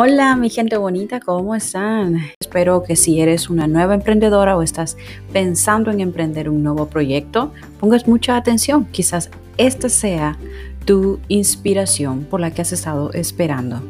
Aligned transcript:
Hola 0.00 0.36
mi 0.36 0.48
gente 0.48 0.76
bonita, 0.76 1.18
¿cómo 1.18 1.56
están? 1.56 2.20
Espero 2.38 2.84
que 2.84 2.94
si 2.94 3.20
eres 3.20 3.50
una 3.50 3.66
nueva 3.66 3.96
emprendedora 3.96 4.56
o 4.56 4.62
estás 4.62 4.96
pensando 5.32 5.90
en 5.90 5.98
emprender 5.98 6.48
un 6.48 6.62
nuevo 6.62 6.86
proyecto, 6.88 7.52
pongas 7.80 8.06
mucha 8.06 8.36
atención. 8.36 8.84
Quizás 8.92 9.28
esta 9.56 9.88
sea 9.88 10.38
tu 10.84 11.18
inspiración 11.26 12.24
por 12.26 12.38
la 12.38 12.52
que 12.52 12.62
has 12.62 12.70
estado 12.70 13.12
esperando. 13.12 13.82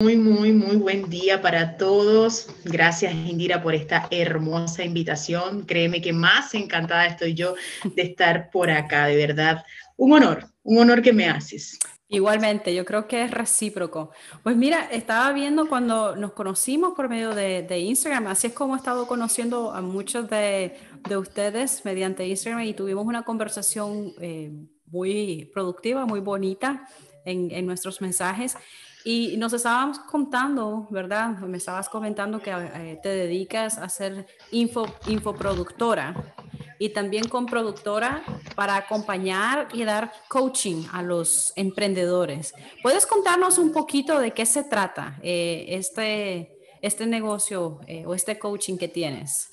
Muy, 0.00 0.16
muy, 0.16 0.52
muy 0.52 0.76
buen 0.76 1.10
día 1.10 1.42
para 1.42 1.76
todos. 1.76 2.46
Gracias, 2.64 3.12
Indira, 3.16 3.60
por 3.60 3.74
esta 3.74 4.06
hermosa 4.12 4.84
invitación. 4.84 5.66
Créeme 5.66 6.00
que 6.00 6.12
más 6.12 6.54
encantada 6.54 7.06
estoy 7.06 7.34
yo 7.34 7.56
de 7.96 8.02
estar 8.02 8.48
por 8.50 8.70
acá, 8.70 9.06
de 9.06 9.16
verdad. 9.16 9.64
Un 9.96 10.12
honor, 10.12 10.46
un 10.62 10.78
honor 10.78 11.02
que 11.02 11.12
me 11.12 11.28
haces. 11.28 11.80
Igualmente, 12.08 12.72
yo 12.72 12.84
creo 12.84 13.08
que 13.08 13.24
es 13.24 13.32
recíproco. 13.32 14.12
Pues 14.44 14.56
mira, 14.56 14.84
estaba 14.92 15.32
viendo 15.32 15.68
cuando 15.68 16.14
nos 16.14 16.32
conocimos 16.32 16.94
por 16.94 17.08
medio 17.08 17.34
de, 17.34 17.78
Instagram, 17.80 18.28
así 18.28 18.46
es 18.46 18.52
como 18.52 18.74
he 18.74 18.78
estado 18.78 19.08
conociendo 19.08 19.72
a 19.72 19.80
muchos 19.80 20.30
de, 20.30 20.76
ustedes 21.16 21.84
mediante 21.84 22.26
Instagram 22.26 22.62
y 22.62 22.74
tuvimos 22.74 23.06
una 23.06 23.24
conversación 23.24 24.12
eh, 24.20 24.52
muy 24.86 25.50
productiva, 25.52 26.06
muy 26.06 26.20
bonita 26.20 26.88
en, 27.24 27.66
nuestros 27.66 28.00
mensajes. 28.00 28.56
Y 29.04 29.36
nos 29.36 29.52
estábamos 29.52 29.98
contando, 29.98 30.86
¿verdad? 30.90 31.38
Me 31.38 31.58
estabas 31.58 31.88
comentando 31.88 32.40
que 32.40 32.50
eh, 32.50 33.00
te 33.02 33.08
dedicas 33.08 33.78
a 33.78 33.88
ser 33.88 34.26
info, 34.52 34.86
infoproductora 35.08 36.34
y 36.78 36.90
también 36.90 37.28
con 37.28 37.46
productora 37.46 38.22
para 38.54 38.76
acompañar 38.76 39.68
y 39.72 39.84
dar 39.84 40.12
coaching 40.28 40.84
a 40.92 41.02
los 41.02 41.52
emprendedores. 41.56 42.52
¿Puedes 42.82 43.06
contarnos 43.06 43.58
un 43.58 43.72
poquito 43.72 44.18
de 44.18 44.32
qué 44.32 44.46
se 44.46 44.64
trata 44.64 45.18
eh, 45.22 45.66
este, 45.68 46.56
este 46.82 47.06
negocio 47.06 47.80
eh, 47.86 48.04
o 48.06 48.14
este 48.14 48.38
coaching 48.38 48.76
que 48.76 48.88
tienes? 48.88 49.48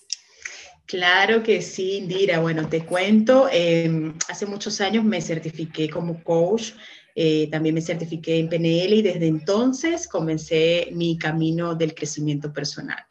Claro 0.85 1.41
que 1.41 1.61
sí, 1.61 1.97
Indira. 1.97 2.39
Bueno, 2.39 2.67
te 2.67 2.85
cuento, 2.85 3.47
em, 3.51 4.13
hace 4.27 4.45
muchos 4.45 4.81
años 4.81 5.03
me 5.03 5.21
certifiqué 5.21 5.89
como 5.89 6.21
coach, 6.23 6.73
eh, 7.15 7.47
también 7.51 7.75
me 7.75 7.81
certifiqué 7.81 8.39
en 8.39 8.49
PNL 8.49 8.95
y 8.95 9.01
desde 9.01 9.27
entonces 9.27 10.07
comencé 10.07 10.89
mi 10.91 11.17
camino 11.17 11.75
del 11.75 11.93
crecimiento 11.93 12.51
personal. 12.51 13.03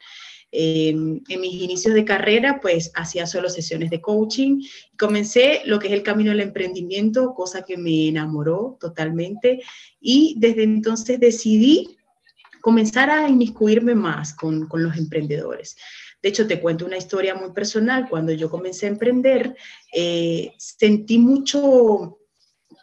En 0.55 1.23
mis 1.27 1.53
inicios 1.53 1.95
de 1.95 2.05
carrera, 2.05 2.59
pues 2.61 2.91
hacía 2.93 3.25
solo 3.25 3.49
sesiones 3.49 3.89
de 3.89 4.01
coaching. 4.01 4.61
Comencé 4.99 5.61
lo 5.65 5.79
que 5.79 5.87
es 5.87 5.93
el 5.93 6.03
camino 6.03 6.29
del 6.29 6.41
emprendimiento, 6.41 7.33
cosa 7.33 7.63
que 7.63 7.75
me 7.75 8.09
enamoró 8.09 8.77
totalmente. 8.79 9.61
Y 9.99 10.35
desde 10.37 10.63
entonces 10.63 11.19
decidí 11.19 11.97
comenzar 12.61 13.09
a 13.09 13.27
inmiscuirme 13.27 13.95
más 13.95 14.35
con, 14.35 14.67
con 14.67 14.83
los 14.83 14.95
emprendedores. 14.95 15.75
De 16.21 16.29
hecho, 16.29 16.47
te 16.47 16.61
cuento 16.61 16.85
una 16.85 16.97
historia 16.97 17.35
muy 17.35 17.51
personal. 17.51 18.07
Cuando 18.07 18.31
yo 18.31 18.49
comencé 18.49 18.85
a 18.85 18.89
emprender, 18.89 19.57
eh, 19.91 20.53
sentí 20.57 21.17
mucho 21.17 22.19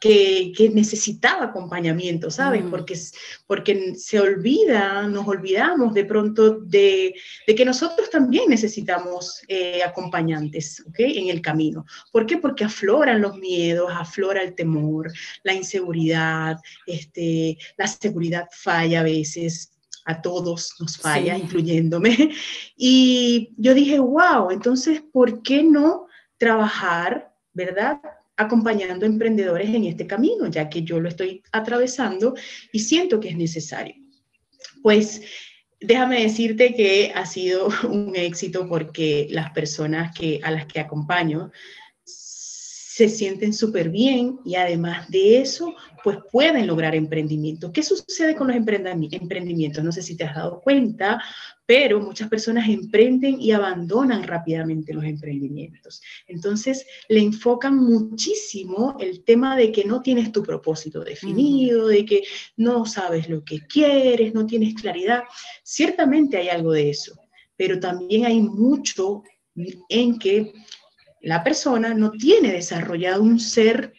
que, 0.00 0.70
necesitaba 0.74 1.44
acompañamiento, 1.44 2.30
¿sabes? 2.30 2.64
Mm. 2.64 2.70
Porque, 2.70 2.98
porque 3.46 3.94
se 3.96 4.18
olvida, 4.18 5.06
nos 5.06 5.28
olvidamos 5.28 5.92
de 5.92 6.04
pronto 6.06 6.58
de, 6.60 7.14
que 7.46 7.64
nosotros 7.64 8.08
también 8.08 8.48
necesitamos 8.48 9.42
eh, 9.46 9.82
acompañantes, 9.82 10.82
¿ok? 10.88 11.00
En 11.00 11.28
el 11.28 11.42
camino. 11.42 11.84
¿Por 12.10 12.24
qué? 12.24 12.38
Porque 12.38 12.64
afloran 12.64 13.20
los 13.20 13.36
miedos, 13.36 13.90
aflora 13.94 14.42
el 14.42 14.54
temor, 14.54 15.12
la 15.42 15.52
inseguridad, 15.52 16.58
este, 16.86 17.58
la 17.76 17.86
seguridad 17.86 18.48
falla 18.50 19.00
a 19.00 19.04
veces, 19.04 19.72
a 20.06 20.22
todos 20.22 20.74
nos 20.80 20.96
falla, 20.96 21.36
incluyéndome. 21.36 22.30
Y 22.82 23.52
yo 23.58 23.74
dije, 23.74 23.98
wow, 23.98 24.50
entonces, 24.50 25.02
¿por 25.12 25.42
qué 25.42 25.62
no 25.62 26.06
trabajar, 26.38 27.34
verdad? 27.52 28.00
Acompañando 28.40 29.04
emprendedores 29.04 29.68
en 29.68 29.84
este 29.84 30.06
camino, 30.06 30.46
ya 30.48 30.68
que 30.70 30.82
yo 30.82 30.98
lo 30.98 31.10
estoy 31.10 31.42
atravesando 31.52 32.34
y 32.72 32.80
siento 32.80 33.20
que 33.20 33.28
es 33.28 33.36
necesario. 33.36 33.94
Pues 34.82 35.20
déjame 35.78 36.22
decirte 36.22 36.74
que 36.74 37.12
ha 37.14 37.26
sido 37.26 37.68
un 37.88 38.16
éxito 38.16 38.66
porque 38.66 39.28
las 39.30 39.50
personas 39.50 40.16
que, 40.16 40.40
a 40.42 40.50
las 40.50 40.64
que 40.66 40.80
acompaño 40.80 41.50
se 42.02 43.08
sienten 43.08 43.52
súper 43.52 43.88
bien 43.88 44.40
y 44.44 44.56
además 44.56 45.08
de 45.10 45.40
eso, 45.40 45.74
pues 46.02 46.18
pueden 46.32 46.66
lograr 46.66 46.94
emprendimiento. 46.94 47.72
¿Qué 47.72 47.82
sucede 47.82 48.34
con 48.34 48.48
los 48.48 48.56
emprendimientos? 48.56 49.84
No 49.84 49.92
sé 49.92 50.02
si 50.02 50.16
te 50.16 50.24
has 50.24 50.34
dado 50.34 50.60
cuenta, 50.60 51.22
pero 51.70 52.00
muchas 52.00 52.28
personas 52.28 52.68
emprenden 52.68 53.40
y 53.40 53.52
abandonan 53.52 54.24
rápidamente 54.24 54.92
los 54.92 55.04
emprendimientos. 55.04 56.02
Entonces, 56.26 56.84
le 57.08 57.20
enfocan 57.20 57.76
muchísimo 57.76 58.96
el 58.98 59.22
tema 59.22 59.56
de 59.56 59.70
que 59.70 59.84
no 59.84 60.02
tienes 60.02 60.32
tu 60.32 60.42
propósito 60.42 61.04
definido, 61.04 61.86
de 61.86 62.04
que 62.04 62.24
no 62.56 62.86
sabes 62.86 63.28
lo 63.28 63.44
que 63.44 63.60
quieres, 63.68 64.34
no 64.34 64.46
tienes 64.46 64.74
claridad. 64.74 65.22
Ciertamente 65.62 66.38
hay 66.38 66.48
algo 66.48 66.72
de 66.72 66.90
eso, 66.90 67.14
pero 67.54 67.78
también 67.78 68.24
hay 68.24 68.40
mucho 68.40 69.22
en 69.88 70.18
que 70.18 70.52
la 71.20 71.44
persona 71.44 71.94
no 71.94 72.10
tiene 72.10 72.52
desarrollado 72.52 73.22
un 73.22 73.38
ser 73.38 73.92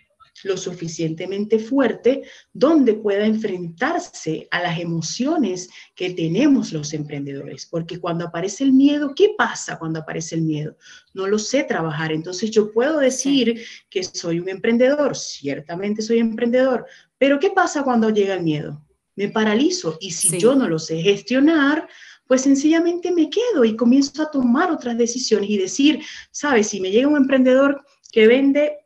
lo 0.44 0.57
suficientemente 0.57 1.59
fuerte 1.59 2.24
donde 2.53 2.94
pueda 2.94 3.25
enfrentarse 3.25 4.47
a 4.52 4.62
las 4.62 4.79
emociones 4.79 5.69
que 5.96 6.12
tenemos 6.12 6.74
los 6.74 6.94
emprendedores. 6.94 7.66
Porque 7.66 8.00
cuando 8.00 8.25
aparece 8.25 8.63
el 8.63 8.74
miedo, 8.74 9.13
¿qué 9.16 9.34
pasa 9.38 9.78
cuando 9.78 10.00
aparece 10.00 10.35
el 10.35 10.41
miedo? 10.41 10.78
No 11.13 11.28
lo 11.28 11.40
sé 11.40 11.63
trabajar. 11.63 12.12
Entonces 12.12 12.51
yo 12.51 12.72
puedo 12.72 13.00
decir 13.00 13.63
que 13.90 14.03
soy 14.03 14.40
un 14.40 14.50
emprendedor, 14.50 15.16
ciertamente 15.16 16.01
soy 16.01 16.19
emprendedor, 16.19 16.85
pero 17.18 17.40
¿qué 17.40 17.51
pasa 17.51 17.84
cuando 17.84 18.09
llega 18.09 18.35
el 18.35 18.44
miedo? 18.44 18.81
Me 19.16 19.30
paralizo 19.30 19.97
y 20.00 20.12
si 20.12 20.40
yo 20.40 20.56
no 20.56 20.68
lo 20.68 20.80
sé 20.80 21.01
gestionar, 21.01 21.88
pues 22.25 22.44
sencillamente 22.44 23.12
me 23.12 23.30
quedo 23.30 23.66
y 23.66 23.75
comienzo 23.75 24.24
a 24.24 24.31
tomar 24.31 24.72
otras 24.72 24.97
decisiones 24.97 25.50
y 25.50 25.57
decir, 25.57 26.00
sabes, 26.31 26.68
si 26.68 26.80
me 26.80 26.90
llega 26.90 27.09
un 27.09 27.18
emprendedor 27.18 27.84
que 28.09 28.25
vende, 28.25 28.78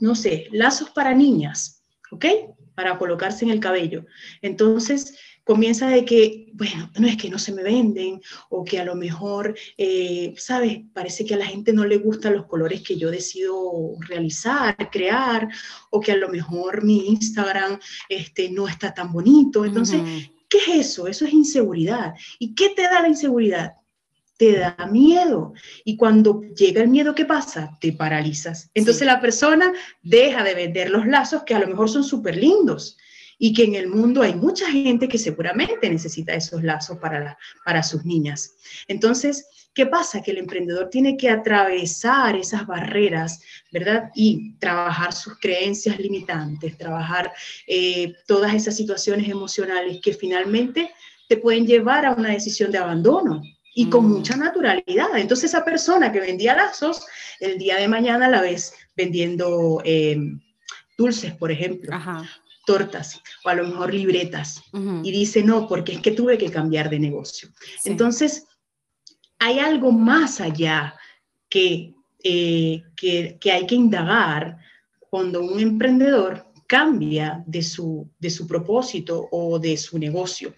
no 0.00 0.14
sé, 0.14 0.48
lazos 0.52 0.90
para 0.90 1.14
niñas, 1.14 1.82
¿ok? 2.10 2.26
Para 2.74 2.98
colocarse 2.98 3.44
en 3.44 3.50
el 3.50 3.60
cabello. 3.60 4.06
Entonces, 4.42 5.18
comienza 5.44 5.88
de 5.88 6.04
que, 6.04 6.50
bueno, 6.54 6.90
no 6.98 7.06
es 7.06 7.16
que 7.16 7.30
no 7.30 7.38
se 7.38 7.52
me 7.52 7.62
venden 7.62 8.20
o 8.48 8.64
que 8.64 8.78
a 8.78 8.84
lo 8.84 8.94
mejor, 8.94 9.56
eh, 9.76 10.34
¿sabes? 10.36 10.80
Parece 10.92 11.24
que 11.24 11.34
a 11.34 11.38
la 11.38 11.46
gente 11.46 11.72
no 11.72 11.84
le 11.84 11.98
gustan 11.98 12.34
los 12.34 12.46
colores 12.46 12.82
que 12.82 12.96
yo 12.96 13.10
decido 13.10 13.96
realizar, 14.00 14.76
crear, 14.90 15.48
o 15.90 16.00
que 16.00 16.12
a 16.12 16.16
lo 16.16 16.28
mejor 16.28 16.84
mi 16.84 17.08
Instagram 17.08 17.78
este, 18.08 18.50
no 18.50 18.68
está 18.68 18.94
tan 18.94 19.12
bonito. 19.12 19.64
Entonces, 19.64 20.00
¿Qué 20.50 20.58
es 20.58 20.68
eso? 20.88 21.06
Eso 21.06 21.24
es 21.24 21.32
inseguridad. 21.32 22.12
¿Y 22.40 22.56
qué 22.56 22.70
te 22.70 22.82
da 22.82 23.00
la 23.00 23.08
inseguridad? 23.08 23.74
Te 24.40 24.56
da 24.56 24.74
miedo. 24.90 25.52
Y 25.84 25.98
cuando 25.98 26.40
llega 26.56 26.80
el 26.80 26.88
miedo, 26.88 27.14
¿qué 27.14 27.26
pasa? 27.26 27.76
Te 27.78 27.92
paralizas. 27.92 28.70
Entonces 28.72 29.06
la 29.06 29.20
persona 29.20 29.70
deja 30.02 30.42
de 30.42 30.54
vender 30.54 30.88
los 30.88 31.06
lazos 31.06 31.42
que 31.42 31.54
a 31.54 31.58
lo 31.58 31.66
mejor 31.66 31.90
son 31.90 32.02
súper 32.04 32.36
lindos 32.36 32.96
y 33.38 33.52
que 33.52 33.64
en 33.64 33.74
el 33.74 33.88
mundo 33.88 34.22
hay 34.22 34.34
mucha 34.34 34.70
gente 34.70 35.08
que 35.08 35.18
seguramente 35.18 35.90
necesita 35.90 36.32
esos 36.32 36.62
lazos 36.62 36.96
para, 36.96 37.36
para 37.66 37.82
sus 37.82 38.06
niñas. 38.06 38.54
Entonces, 38.88 39.46
¿Qué 39.72 39.86
pasa? 39.86 40.20
Que 40.20 40.32
el 40.32 40.38
emprendedor 40.38 40.90
tiene 40.90 41.16
que 41.16 41.30
atravesar 41.30 42.34
esas 42.34 42.66
barreras, 42.66 43.40
¿verdad? 43.70 44.10
Y 44.16 44.54
trabajar 44.58 45.12
sus 45.12 45.38
creencias 45.38 45.96
limitantes, 46.00 46.76
trabajar 46.76 47.32
eh, 47.68 48.14
todas 48.26 48.52
esas 48.52 48.76
situaciones 48.76 49.28
emocionales 49.28 50.00
que 50.02 50.12
finalmente 50.12 50.90
te 51.28 51.36
pueden 51.36 51.68
llevar 51.68 52.04
a 52.04 52.14
una 52.14 52.30
decisión 52.30 52.72
de 52.72 52.78
abandono 52.78 53.42
y 53.74 53.88
con 53.88 54.06
mm. 54.06 54.08
mucha 54.08 54.36
naturalidad. 54.36 55.16
Entonces 55.16 55.50
esa 55.50 55.64
persona 55.64 56.12
que 56.12 56.20
vendía 56.20 56.56
lazos, 56.56 57.06
el 57.38 57.58
día 57.58 57.76
de 57.76 57.88
mañana 57.88 58.28
la 58.28 58.42
ves 58.42 58.74
vendiendo 58.96 59.80
eh, 59.84 60.18
dulces, 60.96 61.34
por 61.34 61.50
ejemplo. 61.50 61.96
tortas 62.66 63.20
o 63.44 63.48
a 63.48 63.54
lo 63.54 63.66
mejor 63.66 63.92
libretas 63.92 64.62
y 65.02 65.10
dice 65.10 65.42
no, 65.42 65.66
porque 65.66 65.94
es 65.94 66.00
que 66.00 66.12
tuve 66.12 66.38
que 66.38 66.50
cambiar 66.50 66.88
de 66.88 67.00
negocio. 67.00 67.48
Entonces, 67.84 68.46
hay 69.38 69.58
algo 69.58 69.90
más 69.90 70.40
allá 70.40 70.94
que, 71.48 71.94
eh, 72.22 72.82
que, 72.94 73.38
que, 73.40 73.50
hay 73.50 73.66
que 73.66 73.74
indagar 73.74 74.58
cuando 75.00 75.42
un 75.42 75.58
emprendedor 75.58 76.50
cambia 76.70 77.42
de 77.48 77.62
su, 77.62 78.08
de 78.20 78.30
su 78.30 78.46
propósito 78.46 79.28
o 79.32 79.58
de 79.58 79.76
su 79.76 79.98
negocio, 79.98 80.54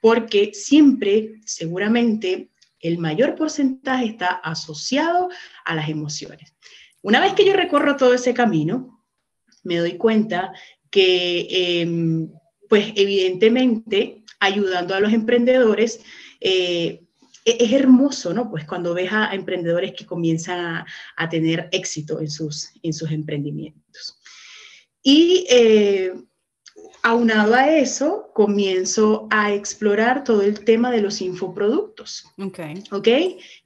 porque 0.00 0.52
siempre, 0.54 1.40
seguramente, 1.44 2.50
el 2.80 2.98
mayor 2.98 3.34
porcentaje 3.34 4.06
está 4.06 4.26
asociado 4.26 5.28
a 5.64 5.74
las 5.74 5.88
emociones. 5.88 6.54
Una 7.02 7.20
vez 7.20 7.34
que 7.34 7.44
yo 7.44 7.54
recorro 7.54 7.96
todo 7.96 8.14
ese 8.14 8.34
camino, 8.34 9.04
me 9.62 9.76
doy 9.76 9.96
cuenta 9.96 10.52
que, 10.90 11.80
em, 11.80 12.30
pues 12.68 12.92
evidentemente, 12.96 14.24
ayudando 14.38 14.94
a 14.94 15.00
los 15.00 15.12
emprendedores, 15.12 16.00
eh, 16.40 17.02
e-, 17.44 17.64
es 17.64 17.72
hermoso, 17.72 18.32
¿no? 18.32 18.50
Pues 18.50 18.64
cuando 18.66 18.94
ves 18.94 19.12
a, 19.12 19.34
emprendedores 19.34 19.92
que 19.92 20.06
comienzan 20.06 20.84
a, 21.16 21.28
tener 21.28 21.68
éxito 21.72 22.20
en 22.20 22.30
sus, 22.30 22.70
en 22.82 22.92
sus 22.92 23.10
emprendimientos. 23.10 24.18
Y 25.02 25.46
eh, 25.50 26.12
aunado 27.02 27.54
a 27.54 27.76
eso, 27.76 28.30
comienzo 28.34 29.26
a 29.30 29.52
explorar 29.52 30.24
todo 30.24 30.42
el 30.42 30.64
tema 30.64 30.90
de 30.90 31.00
los 31.00 31.20
infoproductos. 31.20 32.24
Ok. 32.38 32.60
Ok, 32.92 33.08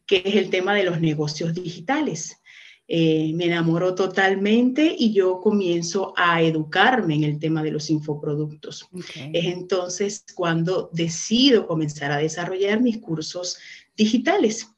que 0.07 0.23
es 0.25 0.37
el 0.37 0.51
tema 0.51 0.75
de 0.75 0.85
los 0.85 1.01
negocios 1.01 1.55
digitales. 1.55 2.41
Eh, 2.87 3.33
me 3.35 3.47
enamoró 3.47 3.95
totalmente 3.95 4.95
y 4.99 5.13
yo 5.15 5.41
comienzo 5.41 6.13
a 6.17 6.43
educarme 6.43 7.15
en 7.15 7.25
el 7.25 7.39
tema 7.39 7.63
de 7.63 7.71
los 7.71 7.89
infoproductos. 7.89 8.87
Es 9.33 9.47
entonces 9.47 10.25
cuando 10.35 10.91
decido 10.93 11.67
comenzar 11.67 12.13
a 12.13 12.19
desarrollar 12.19 12.81
mis 12.83 12.99
cursos 12.99 13.57
digitales. 13.97 14.69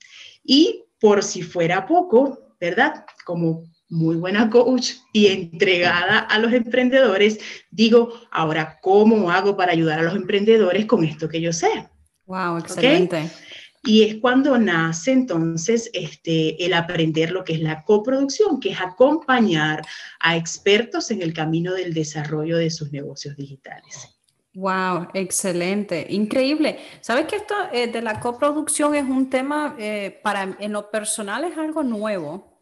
Y 0.45 0.85
por 1.01 1.25
si 1.25 1.43
fuera 1.43 1.85
poco, 1.85 2.55
¿verdad? 2.61 3.05
Como 3.25 3.65
muy 3.89 4.17
buena 4.17 4.51
coach 4.51 4.93
y 5.13 5.29
entregada 5.29 6.19
a 6.19 6.39
los 6.39 6.53
emprendedores, 6.53 7.39
digo, 7.71 8.13
ahora, 8.31 8.79
¿cómo 8.83 9.31
hago 9.31 9.57
para 9.57 9.73
ayudar 9.73 10.01
a 10.01 10.03
los 10.03 10.17
emprendedores 10.17 10.87
con 10.87 11.05
esto 11.05 11.29
que 11.29 11.41
yo 11.41 11.53
sé? 11.53 11.89
Wow, 12.27 12.59
excelente. 12.59 13.31
Y 13.85 14.03
es 14.03 14.17
cuando 14.17 14.59
nace 14.59 15.13
entonces 15.13 15.89
este, 15.93 16.65
el 16.65 16.75
aprender 16.75 17.31
lo 17.31 17.45
que 17.45 17.53
es 17.53 17.61
la 17.61 17.85
coproducción, 17.85 18.59
que 18.59 18.71
es 18.71 18.81
acompañar 18.81 19.83
a 20.19 20.37
expertos 20.37 21.13
en 21.13 21.23
el 21.23 21.33
camino 21.33 21.73
del 21.73 21.95
desarrollo 21.95 22.57
de 22.57 22.71
sus 22.71 22.91
negocios 22.91 23.37
digitales. 23.37 24.09
Wow, 24.55 25.09
excelente, 25.15 26.07
increíble. 26.09 26.79
Sabes 27.01 27.27
que 27.27 27.37
esto 27.37 27.55
eh, 27.73 27.87
de 27.87 28.03
la 28.03 28.19
coproducción 28.19 28.95
es 28.97 29.05
un 29.05 29.31
tema 29.31 29.77
eh, 29.79 30.19
para 30.23 30.57
en 30.59 30.73
lo 30.73 30.91
personal 30.91 31.45
es 31.45 31.57
algo 31.57 31.85
nuevo. 31.85 32.56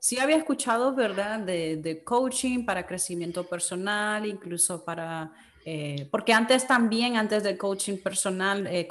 Sí 0.00 0.18
había 0.18 0.36
escuchado, 0.36 0.94
¿verdad? 0.94 1.40
De, 1.40 2.02
coaching 2.04 2.64
para 2.64 2.86
crecimiento 2.86 3.44
personal, 3.44 4.26
incluso 4.26 4.82
para 4.84 5.30
eh, 5.64 6.08
porque 6.10 6.32
antes 6.32 6.66
también, 6.66 7.16
antes 7.16 7.42
del 7.42 7.58
coaching 7.58 7.98
personal, 7.98 8.66
eh, 8.66 8.88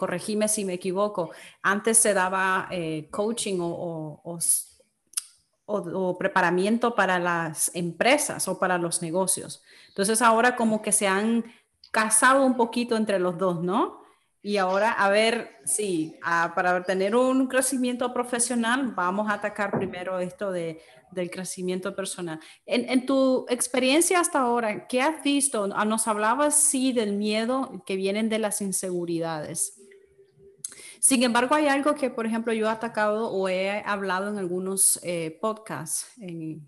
si 0.47 0.65
me 0.65 0.73
equivoco, 0.73 1.31
antes 1.63 1.97
se 1.97 2.13
daba 2.13 2.67
eh, 2.69 3.07
coaching 3.09 3.59
o, 3.59 4.21
o, 4.23 4.39
o, 5.65 6.17
preparamiento 6.17 6.93
para 6.93 7.17
las 7.17 7.71
empresas 7.75 8.47
o 8.47 8.59
para 8.59 8.77
los 8.77 9.01
negocios. 9.01 9.63
Entonces 9.87 10.21
ahora 10.21 10.55
como 10.55 10.81
que 10.81 10.91
se 10.91 11.07
han 11.07 11.43
casado 11.91 12.45
un 12.45 12.55
poquito 12.55 12.95
entre 12.95 13.17
los 13.17 13.37
dos, 13.37 13.61
¿no? 13.63 13.99
Y 14.41 14.55
ahora, 14.57 14.91
a 14.91 15.09
ver, 15.09 15.57
sí, 15.65 16.17
para 16.55 16.81
tener 16.83 17.13
un 17.13 17.47
crecimiento 17.47 18.13
profesional, 18.13 18.93
vamos 18.95 19.29
a 19.29 19.33
atacar 19.33 19.71
primero 19.71 20.19
esto 20.19 20.51
de 20.51 20.81
del 21.11 21.29
crecimiento 21.29 21.95
personal. 21.95 22.39
En, 22.65 23.05
tu 23.05 23.45
experiencia 23.49 24.19
hasta 24.19 24.39
ahora, 24.39 24.87
¿qué 24.87 25.01
has 25.01 25.23
visto? 25.23 25.69
Ah, 25.73 25.85
nos 25.85 26.07
hablabas, 26.07 26.55
sí, 26.55 26.93
del 26.93 27.13
miedo 27.13 27.83
que 27.85 27.95
vienen 27.95 28.29
de 28.29 28.39
las 28.39 28.61
inseguridades. 28.61 29.75
Sin 30.99 31.23
embargo, 31.23 31.55
hay 31.55 31.67
algo 31.67 31.95
que, 31.95 32.09
por 32.09 32.25
ejemplo, 32.25 32.51
yo 32.51 32.67
he 32.67 32.69
atacado 32.69 33.31
o 33.31 33.47
he 33.47 33.81
hablado 33.85 34.29
en 34.29 34.37
algunos 34.37 34.99
eh, 35.01 35.37
podcasts 35.41 36.07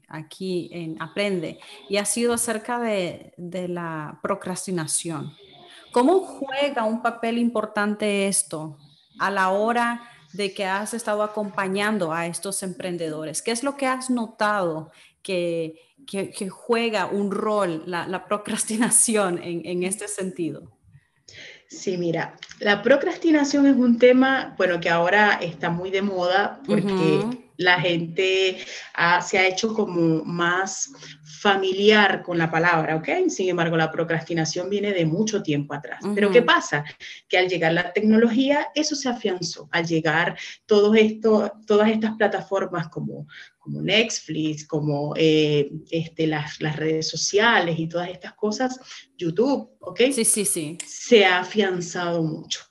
aquí 0.08 0.70
en 0.72 1.02
Aprende, 1.02 1.60
y 1.90 1.98
ha 1.98 2.06
sido 2.06 2.34
acerca 2.34 2.80
de, 2.80 3.34
de 3.38 3.68
la 3.68 4.20
procrastinación. 4.24 5.34
¿Cómo 5.92 6.20
juega 6.20 6.86
un 6.86 7.02
papel 7.02 7.38
importante 7.38 8.28
esto 8.28 8.78
a 9.20 9.30
la 9.30 9.50
hora 9.50 10.11
de 10.33 10.54
que 10.54 10.66
has 10.66 10.94
estado 10.94 11.24
acompañando 11.24 12.13
a 12.13 12.28
estos 12.28 12.63
emprendedores? 12.63 13.42
¿Qué 13.42 13.51
es 13.51 13.63
lo 13.63 13.78
que 13.78 13.88
has 13.88 14.10
notado 14.10 14.92
que, 15.22 15.75
juega 16.50 17.06
un 17.06 17.31
rol 17.31 17.83
la, 17.86 18.25
procrastinación 18.25 19.39
en, 19.44 19.83
este 19.83 20.07
sentido? 20.07 20.72
Sí, 21.68 21.98
mira, 21.98 22.36
la 22.60 22.81
procrastinación 22.81 23.66
es 23.66 23.75
un 23.75 23.98
tema, 23.98 24.56
bueno, 24.57 24.80
que 24.80 24.89
ahora 24.89 25.39
está 25.42 25.69
muy 25.69 25.89
de 25.89 26.01
moda 26.01 26.60
porque 26.66 27.25
la 27.57 27.80
gente 27.80 28.57
se 29.22 29.38
ha 29.38 29.48
hecho 29.48 29.74
como 29.74 30.24
más 30.25 30.92
familiar 31.42 32.22
con 32.22 32.38
la 32.38 32.52
palabra, 32.52 32.96
¿ok? 32.96 33.28
Sin 33.28 33.50
embargo, 33.50 33.76
la 33.76 33.92
procrastinación 33.92 34.70
viene 34.70 34.94
de 34.94 35.08
mucho 35.08 35.42
tiempo 35.42 35.74
atrás. 35.74 36.00
Pero 36.14 36.30
¿qué 36.30 36.44
pasa? 36.44 36.86
Que 37.28 37.40
al 37.40 37.50
llegar 37.50 37.74
la 37.74 37.92
tecnología, 37.92 38.68
eso 38.76 38.96
se 38.96 39.10
afianzó. 39.10 39.68
Al 39.72 39.88
llegar 39.88 40.38
todo 40.68 40.94
esto, 40.94 41.52
todas 41.66 41.90
estas 41.90 42.16
plataformas 42.16 42.90
como, 42.90 43.26
como 43.58 43.82
Netflix, 43.82 44.68
como 44.68 45.16
eh, 45.18 45.72
este, 45.90 46.28
las, 46.28 46.62
las, 46.62 46.76
redes 46.76 47.08
sociales 47.08 47.80
y 47.80 47.88
todas 47.88 48.10
estas 48.10 48.34
cosas, 48.34 48.80
YouTube, 49.18 49.68
¿ok? 49.80 50.00
Sí, 50.14 50.24
sí, 50.24 50.46
sí. 50.46 50.78
Se 50.86 51.26
ha 51.26 51.40
afianzado 51.40 52.22
mucho. 52.22 52.62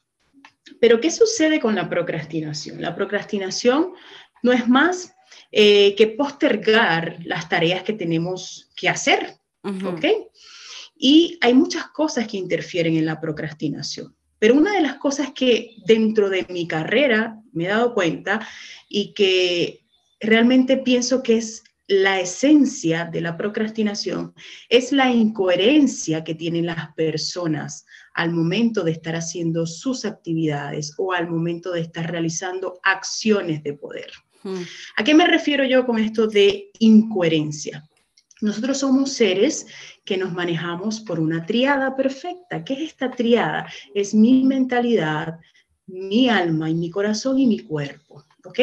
Pero 0.81 1.01
¿qué 1.01 1.11
sucede 1.11 1.59
con 1.59 1.75
la 1.75 1.89
procrastinación? 1.89 2.81
La 2.81 2.95
procrastinación 2.95 3.95
no 4.45 4.53
es 4.53 4.69
más 4.69 5.13
eh, 5.53 5.95
que 5.97 6.07
postergar 6.09 7.19
las 7.25 7.49
tareas 7.49 7.83
que 7.83 7.93
tenemos 7.93 8.71
que 8.77 8.89
hacer. 8.89 9.37
¿Ok? 9.63 10.05
Y 10.97 11.39
hay 11.41 11.55
muchas 11.55 11.89
cosas 11.89 12.27
que 12.27 12.37
interfieren 12.37 12.97
en 12.97 13.07
la 13.07 13.21
procrastinación. 13.21 14.15
Pero 14.39 14.55
una 14.55 14.75
de 14.75 14.81
las 14.81 14.97
cosas 14.97 15.33
que 15.35 15.77
dentro 15.87 16.31
de 16.31 16.47
mi 16.49 16.67
carrera 16.67 17.39
me 17.53 17.65
he 17.65 17.69
dado 17.69 17.95
cuenta 17.95 18.47
y 18.89 19.13
que 19.13 19.81
realmente 20.19 20.79
pienso 20.79 21.23
que 21.23 21.39
es 21.39 21.63
la 21.91 22.21
esencia 22.21 23.05
de 23.05 23.21
la 23.21 23.37
procrastinación 23.37 24.33
es 24.69 24.93
la 24.93 25.11
incoherencia 25.11 26.23
que 26.23 26.37
tienen 26.37 26.67
las 26.67 26.95
personas 26.95 27.85
al 28.15 28.31
momento 28.33 28.85
de 28.85 28.93
estar 28.93 29.17
haciendo 29.17 29.67
sus 29.67 30.05
actividades 30.05 30.95
o 30.99 31.13
al 31.13 31.29
momento 31.29 31.73
de 31.73 31.81
estar 31.81 32.09
realizando 32.09 32.79
acciones 32.85 33.65
de 33.65 33.75
poder. 33.75 34.13
¿A 34.97 35.05
qué 35.05 35.15
me 35.15 35.27
refiero 35.27 35.65
yo 35.65 35.87
con 35.87 35.99
esto 35.99 36.27
de 36.27 36.71
incoherencia? 36.79 37.87
Nosotros 38.41 38.79
somos 38.79 39.13
seres 39.13 39.67
que 40.05 40.17
nos 40.17 40.33
manejamos 40.33 41.01
por 41.01 41.21
una 41.21 41.45
triada 41.45 41.95
perfecta. 41.95 42.65
¿Qué 42.65 42.75
es 42.75 42.81
esta 42.81 43.11
triada? 43.11 43.71
Es 43.95 44.15
mi 44.15 44.45
mentalidad, 44.45 45.39
mi 45.87 46.29
alma 46.29 46.71
y 46.71 46.75
mi 46.75 46.91
corazón 46.91 47.39
y 47.39 47.47
mi 47.47 47.59
cuerpo. 47.61 48.25
¿Ok? 48.45 48.61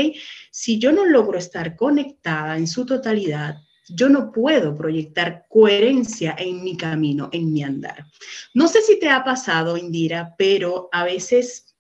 Si 0.50 0.80
yo 0.80 0.92
no 0.92 1.06
logro 1.06 1.38
estar 1.38 1.76
conectada 1.76 2.58
en 2.58 2.68
su 2.68 2.86
totalidad, 2.86 3.58
yo 3.90 4.10
no 4.10 4.32
puedo 4.32 4.76
proyectar 4.76 5.46
coherencia 5.48 6.36
en 6.38 6.64
mi 6.64 6.76
camino, 6.76 7.30
en 7.32 7.54
mi 7.54 7.64
andar. 7.64 8.06
No 8.54 8.68
sé 8.68 8.82
si 8.82 9.00
te 9.00 9.10
ha 9.10 9.24
pasado, 9.24 9.78
Indira, 9.78 10.36
pero 10.38 10.90
a 10.92 11.04
veces 11.04 11.76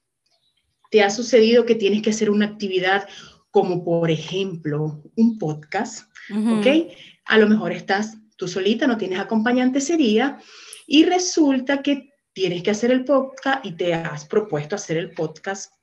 te 0.89 1.03
ha 1.03 1.09
sucedido 1.09 1.65
que 1.65 1.75
tienes 1.75 2.01
que 2.01 2.11
hacer 2.11 2.29
una 2.29 2.45
actividad 2.45 3.09
como 3.51 3.83
por 3.83 4.11
ejemplo 4.11 5.01
un 5.15 5.37
podcast, 5.37 6.09
¿ok? 6.31 6.91
A 7.25 7.37
lo 7.37 7.47
mejor 7.47 7.71
estás 7.71 8.17
tú 8.35 8.47
solita, 8.47 8.87
no 8.87 8.97
tienes 8.97 9.19
acompañante 9.19 9.79
ese 9.79 9.97
día 9.97 10.39
y 10.85 11.05
resulta 11.05 11.81
que 11.81 12.13
tienes 12.33 12.63
que 12.63 12.71
hacer 12.71 12.91
el 12.91 13.03
podcast 13.03 13.65
y 13.65 13.71
te 13.73 13.93
has 13.93 14.25
propuesto 14.25 14.75
hacer 14.75 14.97
el 14.97 15.11
podcast, 15.11 15.73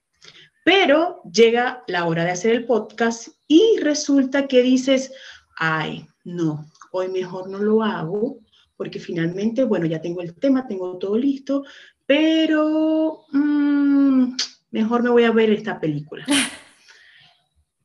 pero 0.65 1.21
llega 1.25 1.83
la 1.89 2.07
hora 2.07 2.25
de 2.25 2.31
hacer 2.31 2.53
el 2.53 2.65
podcast 2.65 3.29
y 3.49 3.79
resulta 3.83 4.47
que 4.47 4.63
dices, 4.63 5.13
ay, 5.57 6.07
no, 6.25 6.65
hoy 6.93 7.09
mejor 7.09 7.51
no 7.51 7.59
lo 7.59 7.83
hago 7.83 8.39
porque 8.77 9.01
finalmente, 9.01 9.65
bueno, 9.65 9.87
ya 9.87 10.01
tengo 10.01 10.21
el 10.21 10.35
tema, 10.35 10.67
tengo 10.67 10.97
todo 10.99 11.17
listo, 11.17 11.65
pero 12.07 13.25
mm, 13.33 14.35
mejor 14.71 15.03
me 15.03 15.11
voy 15.11 15.25
a 15.25 15.33
ver 15.33 15.51
esta 15.51 15.81
película. 15.81 16.25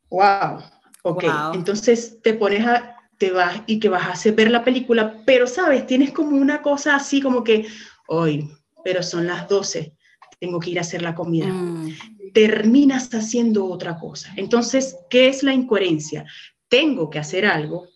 Wow, 0.09 0.63
ok. 1.03 1.23
Entonces 1.53 2.21
te 2.21 2.33
pones 2.33 2.65
a, 2.65 2.95
te 3.17 3.31
vas 3.31 3.61
y 3.67 3.79
que 3.79 3.89
vas 3.89 4.07
a 4.07 4.11
hacer 4.13 4.33
ver 4.33 4.49
la 4.49 4.63
película, 4.63 5.21
pero 5.25 5.45
sabes, 5.45 5.85
tienes 5.85 6.11
como 6.11 6.37
una 6.37 6.61
cosa 6.61 6.95
así 6.95 7.21
como 7.21 7.43
que, 7.43 7.67
hoy, 8.07 8.49
pero 8.83 9.03
son 9.03 9.27
las 9.27 9.47
12, 9.47 9.93
tengo 10.39 10.59
que 10.59 10.71
ir 10.71 10.77
a 10.79 10.81
hacer 10.81 11.01
la 11.01 11.15
comida. 11.15 11.47
Mm. 11.47 11.95
Terminas 12.33 13.13
haciendo 13.13 13.65
otra 13.65 13.97
cosa. 13.97 14.31
Entonces, 14.35 14.95
¿qué 15.09 15.27
es 15.27 15.43
la 15.43 15.53
incoherencia? 15.53 16.25
Tengo 16.67 17.09
que 17.09 17.19
hacer 17.19 17.45
algo, 17.45 17.87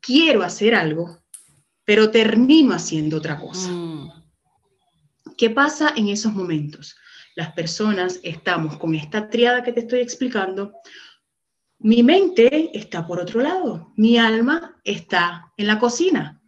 quiero 0.00 0.42
hacer 0.42 0.74
algo, 0.74 1.18
pero 1.84 2.10
termino 2.10 2.74
haciendo 2.74 3.16
otra 3.16 3.38
cosa. 3.38 3.70
Mm. 3.70 4.12
¿Qué 5.36 5.50
pasa 5.50 5.92
en 5.96 6.08
esos 6.08 6.32
momentos? 6.32 6.96
Las 7.34 7.52
personas 7.52 8.20
estamos 8.22 8.76
con 8.76 8.94
esta 8.94 9.28
triada 9.28 9.62
que 9.62 9.72
te 9.72 9.80
estoy 9.80 10.00
explicando, 10.00 10.72
mi 11.80 12.02
mente 12.02 12.76
está 12.76 13.06
por 13.06 13.20
otro 13.20 13.40
lado, 13.40 13.92
mi 13.96 14.18
alma 14.18 14.80
está 14.84 15.52
en 15.56 15.66
la 15.66 15.78
cocina. 15.78 16.40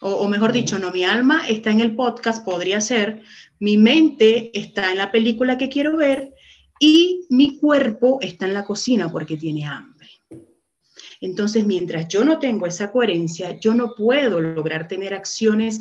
o, 0.00 0.28
mejor 0.28 0.52
dicho, 0.52 0.78
no, 0.78 0.90
mi 0.90 1.04
alma 1.04 1.46
está 1.48 1.70
en 1.70 1.80
el 1.80 1.94
podcast, 1.94 2.44
podría 2.44 2.80
ser, 2.80 3.22
mi 3.60 3.76
mente 3.76 4.50
está 4.58 4.90
en 4.90 4.98
la 4.98 5.12
película 5.12 5.56
que 5.56 5.68
quiero 5.68 5.96
ver 5.96 6.34
y 6.80 7.26
mi 7.30 7.58
cuerpo 7.58 8.18
está 8.20 8.46
en 8.46 8.54
la 8.54 8.64
cocina 8.64 9.08
porque 9.08 9.36
tiene 9.36 9.64
hambre. 9.64 10.08
Entonces, 11.20 11.64
mientras 11.64 12.08
yo 12.08 12.24
no 12.24 12.40
tengo 12.40 12.66
esa 12.66 12.90
coherencia, 12.90 13.56
yo 13.60 13.74
no 13.74 13.94
puedo 13.94 14.40
lograr 14.40 14.88
tener 14.88 15.14
acciones 15.14 15.80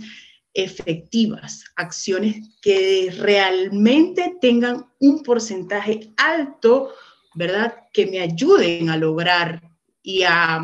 efectivas, 0.54 1.64
acciones 1.76 2.56
que 2.62 3.12
realmente 3.18 4.36
tengan 4.40 4.86
un 5.00 5.24
porcentaje 5.24 6.14
alto, 6.18 6.92
¿verdad? 7.36 7.76
Que 7.94 8.06
me 8.06 8.20
ayuden 8.20 8.90
a 8.90 8.98
lograr 8.98 9.62
y 10.04 10.24
a, 10.24 10.62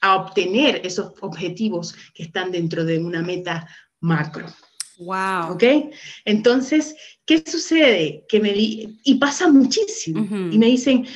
a 0.00 0.16
obtener 0.16 0.80
esos 0.84 1.12
objetivos 1.20 1.94
que 2.14 2.24
están 2.24 2.52
dentro 2.52 2.84
de 2.84 2.98
una 2.98 3.22
meta 3.22 3.68
macro. 4.00 4.46
Wow. 4.98 5.52
¿Ok? 5.52 5.64
Entonces, 6.24 6.96
¿qué 7.24 7.42
sucede? 7.46 8.24
Que 8.28 8.40
me 8.40 8.52
y 8.54 9.14
pasa 9.14 9.48
muchísimo. 9.48 10.26
Y 10.50 10.58
me 10.58 10.66
dicen, 10.66 11.06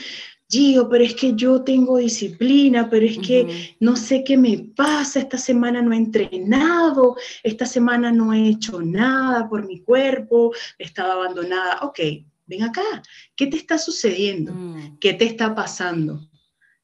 Gio, 0.49 0.89
pero 0.89 1.03
es 1.03 1.15
que 1.15 1.35
yo 1.35 1.63
tengo 1.63 1.97
disciplina, 1.97 2.91
pero 2.91 3.07
es 3.07 3.19
que 3.19 3.75
no 3.81 3.97
sé 3.97 4.23
qué 4.23 4.37
me 4.37 4.59
pasa, 4.77 5.21
esta 5.21 5.39
semana 5.39 5.81
no 5.81 5.95
he 5.95 5.97
entrenado, 5.97 7.17
esta 7.43 7.65
semana 7.65 8.13
no 8.13 8.35
he 8.35 8.51
hecho 8.51 8.83
nada 8.83 9.49
por 9.49 9.67
mi 9.67 9.81
cuerpo, 9.81 10.53
he 10.79 10.85
estado 10.85 11.13
abandonada. 11.13 11.79
Ok, 11.83 12.01
ven 12.47 12.63
acá, 12.63 13.03
¿qué 13.37 13.47
te 13.47 13.57
está 13.57 13.79
sucediendo? 13.79 14.53
Mm. 14.53 14.99
¿Qué 14.99 15.15
te 15.15 15.25
está 15.25 15.55
pasando? 15.55 16.29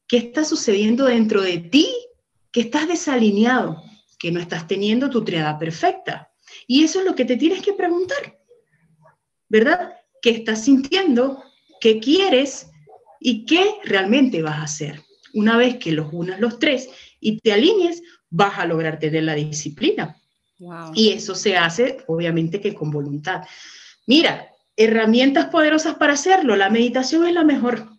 ¿Qué 0.06 0.16
está 0.16 0.44
sucediendo 0.44 1.04
dentro 1.04 1.42
de 1.42 1.58
ti? 1.58 1.88
Que 2.50 2.60
estás 2.60 2.88
desalineado, 2.88 3.82
que 4.18 4.32
no 4.32 4.40
estás 4.40 4.66
teniendo 4.66 5.10
tu 5.10 5.24
triada 5.24 5.58
perfecta. 5.58 6.32
Y 6.66 6.84
eso 6.84 7.00
es 7.00 7.06
lo 7.06 7.14
que 7.14 7.24
te 7.24 7.36
tienes 7.36 7.62
que 7.62 7.74
preguntar, 7.74 8.38
¿verdad? 9.48 9.92
¿Qué 10.22 10.30
estás 10.30 10.64
sintiendo? 10.64 11.42
¿Qué 11.80 12.00
quieres? 12.00 12.70
¿Y 13.20 13.44
qué 13.44 13.74
realmente 13.84 14.42
vas 14.42 14.58
a 14.58 14.62
hacer? 14.62 15.02
Una 15.34 15.56
vez 15.56 15.76
que 15.76 15.92
los 15.92 16.12
unas 16.12 16.40
los 16.40 16.58
tres 16.58 16.88
y 17.20 17.38
te 17.38 17.52
alinees, 17.52 18.02
vas 18.30 18.58
a 18.58 18.66
lograr 18.66 18.98
tener 18.98 19.24
la 19.24 19.34
disciplina. 19.34 20.16
Y 20.94 21.10
eso 21.10 21.34
se 21.34 21.56
hace, 21.56 21.98
obviamente, 22.08 22.60
que 22.60 22.74
con 22.74 22.90
voluntad. 22.90 23.42
Mira, 24.06 24.50
herramientas 24.78 25.46
poderosas 25.46 25.96
para 25.96 26.14
hacerlo. 26.14 26.56
La 26.56 26.70
meditación 26.70 27.26
es 27.26 27.34
la 27.34 27.44
mejor 27.44 27.98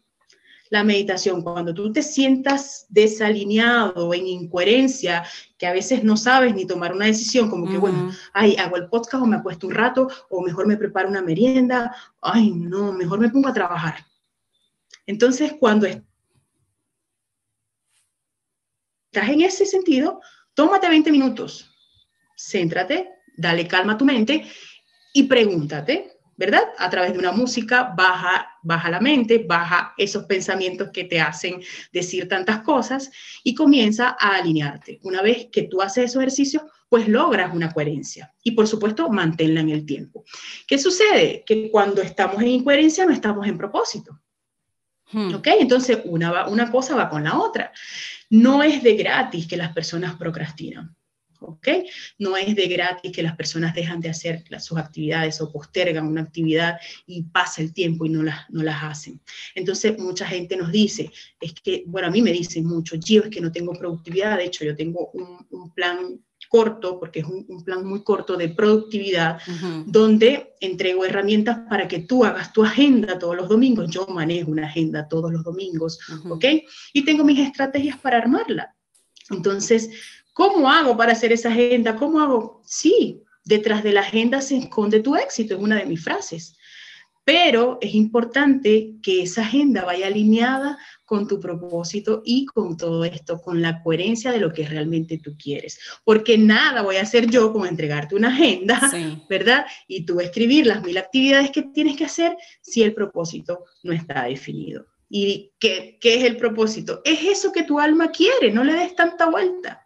la 0.69 0.83
meditación, 0.83 1.41
cuando 1.41 1.73
tú 1.73 1.91
te 1.91 2.03
sientas 2.03 2.85
desalineado, 2.89 4.13
en 4.13 4.27
incoherencia, 4.27 5.25
que 5.57 5.65
a 5.65 5.73
veces 5.73 6.03
no 6.03 6.15
sabes 6.15 6.53
ni 6.53 6.65
tomar 6.65 6.93
una 6.93 7.07
decisión, 7.07 7.49
como 7.49 7.67
que, 7.69 7.77
bueno, 7.77 8.11
ay, 8.33 8.55
hago 8.55 8.77
el 8.77 8.87
podcast 8.87 9.23
o 9.23 9.25
me 9.25 9.37
apuesto 9.37 9.65
un 9.65 9.73
rato, 9.73 10.07
o 10.29 10.41
mejor 10.41 10.67
me 10.67 10.77
preparo 10.77 11.09
una 11.09 11.23
merienda, 11.23 11.95
ay, 12.21 12.51
no, 12.51 12.93
mejor 12.93 13.19
me 13.19 13.29
pongo 13.29 13.49
a 13.49 13.53
trabajar. 13.53 14.05
Entonces, 15.07 15.53
cuando 15.59 15.87
estás 15.87 16.03
en 19.29 19.41
ese 19.41 19.65
sentido, 19.65 20.21
tómate 20.53 20.87
20 20.87 21.11
minutos, 21.11 21.67
céntrate, 22.37 23.09
dale 23.35 23.67
calma 23.67 23.93
a 23.93 23.97
tu 23.97 24.05
mente 24.05 24.45
y 25.13 25.23
pregúntate, 25.23 26.18
¿verdad? 26.39 26.63
A 26.77 26.89
través 26.89 27.11
de 27.11 27.19
una 27.19 27.33
música, 27.33 27.93
baja, 27.97 28.47
baja 28.63 28.89
la 28.89 29.01
mente, 29.01 29.45
baja 29.45 29.93
esos 29.97 30.23
pensamientos 30.23 30.89
que 30.93 31.03
te 31.03 31.19
hacen 31.19 31.61
decir 31.91 32.29
tantas 32.29 32.61
cosas 32.61 33.11
y 33.43 33.53
comienza 33.53 34.15
a 34.17 34.37
alinearte. 34.37 35.01
Una 35.03 35.21
vez 35.21 35.49
que 35.51 35.63
tú 35.63 35.81
haces 35.81 36.05
esos 36.05 36.21
ejercicios, 36.21 36.63
pues 36.87 37.09
logras 37.09 37.53
una 37.53 37.73
coherencia 37.73 38.33
y 38.41 38.51
por 38.51 38.67
supuesto 38.67 39.09
manténla 39.09 39.59
en 39.59 39.69
el 39.69 39.85
tiempo. 39.85 40.23
¿Qué 40.65 40.79
sucede? 40.79 41.43
Que 41.45 41.69
cuando 41.69 42.01
estamos 42.01 42.41
en 42.41 42.47
incoherencia 42.47 43.05
no 43.05 43.11
estamos 43.11 43.45
en 43.45 43.57
propósito. 43.57 44.21
Hmm. 45.11 45.35
¿Ok? 45.35 45.47
Entonces 45.59 45.99
una, 46.05 46.47
una 46.47 46.71
cosa 46.71 46.95
va 46.95 47.09
con 47.09 47.25
la 47.25 47.37
otra. 47.37 47.73
No 48.29 48.63
es 48.63 48.81
de 48.81 48.95
gratis 48.95 49.45
que 49.45 49.57
las 49.57 49.73
personas 49.73 50.15
procrastinan. 50.15 50.95
¿Ok? 51.39 51.67
No 52.17 52.37
es 52.37 52.55
de 52.55 52.67
gratis 52.67 53.11
que 53.11 53.23
las 53.23 53.35
personas 53.35 53.73
dejan 53.73 53.99
de 53.99 54.09
hacer 54.09 54.43
sus 54.59 54.77
actividades 54.77 55.41
o 55.41 55.51
postergan 55.51 56.07
una 56.07 56.21
actividad 56.21 56.79
y 57.07 57.23
pasa 57.23 57.61
el 57.61 57.73
tiempo 57.73 58.05
y 58.05 58.09
no 58.09 58.23
las, 58.23 58.49
no 58.49 58.63
las 58.63 58.83
hacen. 58.83 59.19
Entonces, 59.55 59.97
mucha 59.97 60.25
gente 60.25 60.57
nos 60.57 60.71
dice, 60.71 61.11
es 61.39 61.53
que, 61.53 61.83
bueno, 61.87 62.07
a 62.07 62.11
mí 62.11 62.21
me 62.21 62.31
dicen 62.31 62.65
mucho, 62.65 62.95
yo 62.95 63.23
es 63.23 63.29
que 63.29 63.41
no 63.41 63.51
tengo 63.51 63.73
productividad, 63.73 64.37
de 64.37 64.45
hecho, 64.45 64.65
yo 64.65 64.75
tengo 64.75 65.11
un, 65.13 65.39
plan 65.73 66.19
corto, 66.49 66.99
porque 66.99 67.19
es 67.19 67.25
un, 67.25 67.63
plan 67.63 67.85
muy 67.85 68.03
corto 68.03 68.35
de 68.35 68.49
productividad, 68.49 69.39
donde 69.85 70.55
entrego 70.59 71.05
herramientas 71.05 71.59
para 71.69 71.87
que 71.87 71.99
tú 71.99 72.25
hagas 72.25 72.51
tu 72.51 72.63
agenda 72.63 73.19
todos 73.19 73.35
los 73.35 73.47
domingos. 73.47 73.89
Yo 73.89 74.07
manejo 74.07 74.51
una 74.51 74.67
agenda 74.67 75.07
todos 75.07 75.31
los 75.31 75.43
domingos, 75.43 75.99
¿ok? 76.27 76.45
Y 76.93 77.05
tengo 77.05 77.23
mis 77.23 77.39
estrategias 77.39 77.97
para 77.99 78.17
armarla. 78.17 78.75
Entonces, 79.29 79.89
¿Cómo 80.33 80.69
hago 80.69 80.95
para 80.95 81.13
hacer 81.13 81.31
esa 81.31 81.49
agenda? 81.49 81.95
¿Cómo 81.95 82.19
hago? 82.19 82.61
Sí, 82.65 83.23
detrás 83.43 83.83
de 83.83 83.93
la 83.93 84.01
agenda 84.01 84.41
se 84.41 84.57
esconde 84.57 85.01
tu 85.01 85.15
éxito, 85.15 85.55
es 85.55 85.61
una 85.61 85.77
de 85.77 85.85
mis 85.85 86.03
frases. 86.03 86.55
Pero 87.25 87.77
es 87.81 87.93
importante 87.93 88.95
que 89.03 89.21
esa 89.23 89.41
agenda 89.41 89.85
vaya 89.85 90.07
alineada 90.07 90.79
con 91.05 91.27
tu 91.27 91.39
propósito 91.39 92.23
y 92.25 92.45
con 92.45 92.77
todo 92.77 93.03
esto, 93.05 93.41
con 93.41 93.61
la 93.61 93.83
coherencia 93.83 94.31
de 94.31 94.39
lo 94.39 94.51
que 94.51 94.67
realmente 94.67 95.19
tú 95.19 95.35
quieres. 95.37 95.79
Porque 96.03 96.37
nada 96.37 96.81
voy 96.81 96.95
a 96.95 97.03
hacer 97.03 97.29
yo 97.29 97.51
como 97.51 97.65
entregarte 97.65 98.15
una 98.15 98.29
agenda, 98.29 98.79
¿verdad? 99.29 99.65
Y 99.87 100.05
tú 100.05 100.19
escribir 100.19 100.65
las 100.65 100.83
mil 100.83 100.97
actividades 100.97 101.51
que 101.51 101.63
tienes 101.63 101.97
que 101.97 102.05
hacer 102.05 102.35
si 102.61 102.81
el 102.81 102.93
propósito 102.93 103.65
no 103.83 103.93
está 103.93 104.23
definido. 104.23 104.85
¿Y 105.09 105.51
qué, 105.59 105.97
qué 105.99 106.15
es 106.15 106.23
el 106.23 106.37
propósito? 106.37 107.01
Es 107.03 107.23
eso 107.23 107.51
que 107.51 107.63
tu 107.63 107.79
alma 107.79 108.09
quiere, 108.09 108.51
no 108.51 108.63
le 108.63 108.73
des 108.73 108.95
tanta 108.95 109.29
vuelta 109.29 109.85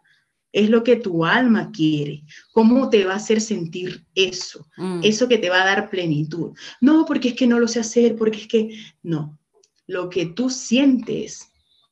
es 0.54 0.70
lo 0.70 0.84
que 0.84 0.94
tu 0.94 1.24
alma 1.24 1.72
quiere. 1.72 2.22
¿Cómo 2.52 2.88
te 2.88 3.04
va 3.04 3.14
a 3.14 3.16
hacer 3.16 3.40
sentir 3.40 4.06
eso? 4.14 4.64
Mm. 4.76 5.00
Eso 5.02 5.26
que 5.28 5.38
te 5.38 5.50
va 5.50 5.62
a 5.62 5.66
dar 5.66 5.90
plenitud. 5.90 6.52
No, 6.80 7.04
porque 7.04 7.30
es 7.30 7.34
que 7.34 7.48
no 7.48 7.58
lo 7.58 7.66
sé 7.66 7.80
hacer, 7.80 8.14
porque 8.14 8.38
es 8.42 8.46
que 8.46 8.78
no. 9.02 9.36
Lo 9.88 10.08
que 10.08 10.26
tú 10.26 10.48
sientes 10.48 11.48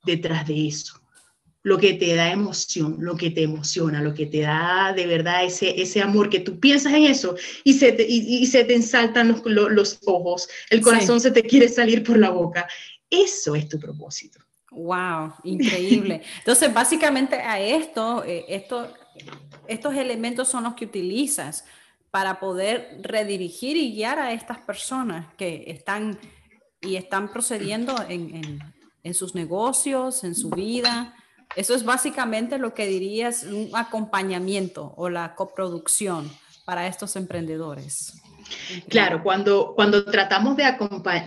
detrás 0.06 0.46
de 0.46 0.68
eso, 0.68 0.94
lo 1.64 1.76
que 1.76 1.94
te 1.94 2.14
da 2.14 2.30
emoción, 2.30 2.98
lo 3.00 3.16
que 3.16 3.30
te 3.30 3.42
emociona, 3.42 4.00
lo 4.00 4.14
que 4.14 4.26
te 4.26 4.42
da 4.42 4.92
de 4.92 5.06
verdad 5.06 5.44
ese, 5.44 5.82
ese 5.82 6.00
amor, 6.00 6.30
que 6.30 6.40
tú 6.40 6.60
piensas 6.60 6.94
en 6.94 7.04
eso 7.04 7.34
y 7.64 7.74
se 7.74 7.90
te, 7.90 8.06
y, 8.08 8.46
se 8.46 8.62
te 8.62 8.76
ensaltan 8.76 9.42
los, 9.44 9.98
ojos, 10.06 10.48
el 10.70 10.82
corazón 10.82 11.20
se 11.20 11.32
te 11.32 11.42
quiere 11.42 11.68
salir 11.68 12.04
por 12.04 12.16
la 12.16 12.30
boca. 12.30 12.68
Eso 13.10 13.56
es 13.56 13.68
tu 13.68 13.80
propósito. 13.80 14.38
Wow, 14.72 15.34
increíble. 15.44 16.22
Entonces, 16.38 16.72
básicamente 16.72 17.36
a 17.36 17.60
esto, 17.60 18.24
eh, 18.24 18.46
esto, 18.48 18.92
estos 19.68 19.94
elementos 19.94 20.48
son 20.48 20.64
los 20.64 20.74
que 20.74 20.86
utilizas 20.86 21.64
para 22.10 22.40
poder 22.40 22.98
redirigir 23.02 23.76
y 23.76 23.94
guiar 23.94 24.18
a 24.18 24.32
estas 24.32 24.58
personas 24.58 25.32
que 25.36 25.64
están 25.68 26.18
y 26.80 26.96
están 26.96 27.30
procediendo 27.30 27.94
en, 28.08 28.60
en 29.02 29.14
sus 29.14 29.34
negocios, 29.34 30.24
en 30.24 30.34
su 30.34 30.50
vida. 30.50 31.14
Eso 31.54 31.74
es 31.74 31.84
básicamente 31.84 32.58
lo 32.58 32.74
que 32.74 32.86
dirías 32.86 33.44
un 33.44 33.70
acompañamiento 33.74 34.94
o 34.96 35.08
la 35.08 35.34
coproducción 35.34 36.30
para 36.64 36.86
estos 36.86 37.14
emprendedores. 37.16 38.21
Claro, 38.88 39.22
cuando, 39.22 39.72
cuando 39.74 40.04
tratamos 40.04 40.56
de 40.56 40.64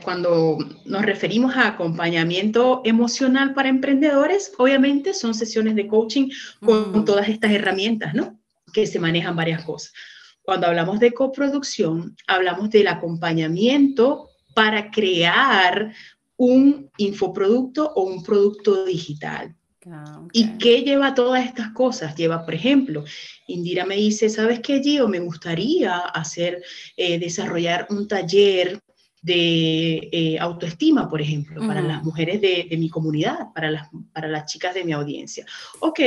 cuando 0.04 0.58
nos 0.86 1.02
referimos 1.04 1.56
a 1.56 1.68
acompañamiento 1.68 2.82
emocional 2.84 3.54
para 3.54 3.70
emprendedores, 3.70 4.52
obviamente 4.58 5.14
son 5.14 5.34
sesiones 5.34 5.76
de 5.76 5.88
coaching 5.88 6.30
con 6.60 7.02
mm. 7.02 7.06
todas 7.06 7.30
estas 7.30 7.52
herramientas, 7.52 8.14
¿no? 8.14 8.40
Que 8.74 8.88
se 8.88 9.00
manejan 9.00 9.36
varias 9.36 9.64
cosas. 9.64 9.94
Cuando 10.42 10.68
hablamos 10.68 11.00
de 11.00 11.12
coproducción, 11.12 12.16
hablamos 12.28 12.70
del 12.70 12.88
acompañamiento 12.88 14.30
para 14.54 14.92
crear 14.92 15.94
un 16.38 16.90
infoproducto 16.98 17.92
o 17.96 18.04
un 18.04 18.24
producto 18.24 18.86
digital. 18.86 19.56
Ah, 19.92 20.22
¿Y 20.34 20.58
qué 20.58 20.82
lleva 20.82 21.14
todas 21.14 21.46
estas 21.46 21.72
cosas? 21.72 22.16
Lleva, 22.16 22.44
por 22.44 22.56
ejemplo, 22.56 23.04
Indira 23.48 23.86
me 23.86 23.96
dice, 23.96 24.30
¿sabes 24.30 24.60
qué, 24.60 24.82
Gio? 24.82 25.08
Me 25.08 25.20
gustaría 25.20 25.98
hacer, 25.98 26.64
eh, 26.98 27.20
desarrollar 27.20 27.86
un 27.92 28.08
taller 28.08 28.82
de 29.22 30.10
eh, 30.12 30.38
autoestima, 30.40 31.10
por 31.10 31.22
ejemplo, 31.22 31.66
para 31.68 31.82
las 31.82 32.04
mujeres 32.04 32.42
de, 32.42 32.68
mi 32.78 32.90
comunidad, 32.90 33.54
para 33.54 33.72
las, 33.72 33.90
para 34.14 34.28
las 34.28 34.52
chicas 34.52 34.74
de 34.74 34.84
mi 34.84 34.94
audiencia. 34.94 35.46
Ok, 35.80 36.00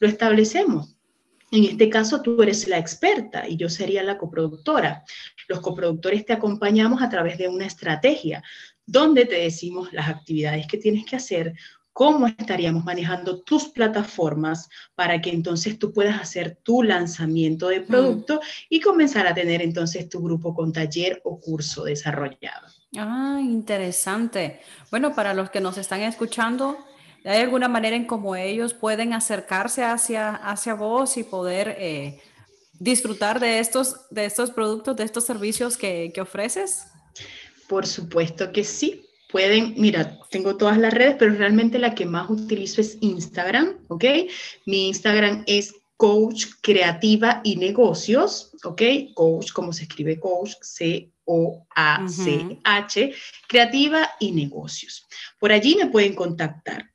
lo 0.00 0.08
establecemos. 0.08 0.96
En 1.50 1.64
este 1.64 1.90
caso, 1.90 2.22
tú 2.22 2.42
eres 2.42 2.66
la 2.68 2.78
experta 2.78 3.46
y 3.46 3.56
yo 3.56 3.68
sería 3.68 4.02
la 4.02 4.16
coproductora. 4.16 5.04
Los 5.48 5.60
coproductores 5.60 6.24
te 6.24 6.32
acompañamos 6.32 7.02
a 7.02 7.10
través 7.10 7.36
de 7.36 7.48
una 7.48 7.66
estrategia 7.66 8.42
donde 8.86 9.26
te 9.26 9.36
decimos 9.36 9.92
las 9.92 10.08
actividades 10.08 10.66
que 10.66 10.78
tienes 10.78 11.04
que 11.04 11.16
hacer, 11.16 11.54
cómo 11.92 12.26
estaríamos 12.26 12.84
manejando 12.84 13.40
tus 13.42 13.68
plataformas 13.68 14.68
para 14.94 15.20
que 15.20 15.30
entonces 15.30 15.78
tú 15.78 15.92
puedas 15.92 16.20
hacer 16.20 16.58
tu 16.62 16.82
lanzamiento 16.82 17.68
de 17.68 17.82
producto 17.82 18.40
y 18.68 18.80
comenzar 18.80 19.26
a 19.26 19.34
tener 19.34 19.62
entonces 19.62 20.08
tu 20.08 20.22
grupo 20.22 20.54
con 20.54 20.72
taller 20.72 21.20
o 21.24 21.38
curso 21.38 21.84
desarrollado. 21.84 22.68
Ah, 22.96 23.38
interesante. 23.42 24.60
Bueno, 24.90 25.14
para 25.14 25.34
los 25.34 25.50
que 25.50 25.60
nos 25.60 25.78
están 25.78 26.00
escuchando, 26.02 26.78
¿hay 27.24 27.40
alguna 27.40 27.68
manera 27.68 27.96
en 27.96 28.06
cómo 28.06 28.36
ellos 28.36 28.74
pueden 28.74 29.12
acercarse 29.12 29.84
hacia, 29.84 30.34
hacia 30.34 30.74
vos 30.74 31.16
y 31.16 31.24
poder 31.24 31.76
eh, 31.78 32.20
disfrutar 32.78 33.38
de 33.38 33.58
estos, 33.58 34.08
de 34.10 34.24
estos 34.24 34.50
productos, 34.50 34.96
de 34.96 35.04
estos 35.04 35.24
servicios 35.24 35.76
que, 35.76 36.10
que 36.14 36.20
ofreces? 36.20 36.86
Por 37.68 37.86
supuesto 37.86 38.50
que 38.52 38.64
sí 38.64 39.06
pueden, 39.32 39.74
mira, 39.78 40.18
tengo 40.30 40.56
todas 40.56 40.78
las 40.78 40.94
redes, 40.94 41.16
pero 41.18 41.34
realmente 41.34 41.78
la 41.78 41.94
que 41.94 42.06
más 42.06 42.30
utilizo 42.30 42.80
es 42.80 42.98
Instagram, 43.00 43.78
¿ok? 43.88 44.04
Mi 44.66 44.88
Instagram 44.88 45.42
es 45.46 45.74
Coach 45.96 46.46
Creativa 46.60 47.40
y 47.42 47.56
Negocios, 47.56 48.52
¿ok? 48.64 48.82
Coach, 49.14 49.52
como 49.52 49.72
se 49.72 49.84
escribe 49.84 50.20
Coach, 50.20 50.52
C-O-A-C-H, 50.60 51.14
Creativa 53.48 54.10
y 54.20 54.32
Negocios. 54.32 55.06
Por 55.38 55.50
allí 55.50 55.76
me 55.76 55.86
pueden 55.86 56.14
contactar 56.14 56.90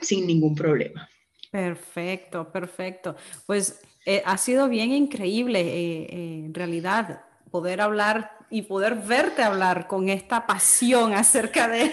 sin 0.00 0.26
ningún 0.26 0.54
problema. 0.54 1.08
Perfecto, 1.50 2.50
perfecto. 2.50 3.14
Pues 3.46 3.80
eh, 4.06 4.22
ha 4.24 4.38
sido 4.38 4.68
bien 4.68 4.92
increíble, 4.92 5.60
eh, 5.60 6.06
eh, 6.10 6.42
en 6.46 6.54
realidad, 6.54 7.24
poder 7.54 7.80
hablar 7.80 8.36
y 8.50 8.62
poder 8.62 8.96
verte 8.96 9.44
hablar 9.44 9.86
con 9.86 10.08
esta 10.08 10.44
pasión 10.44 11.12
acerca 11.12 11.68
de, 11.68 11.92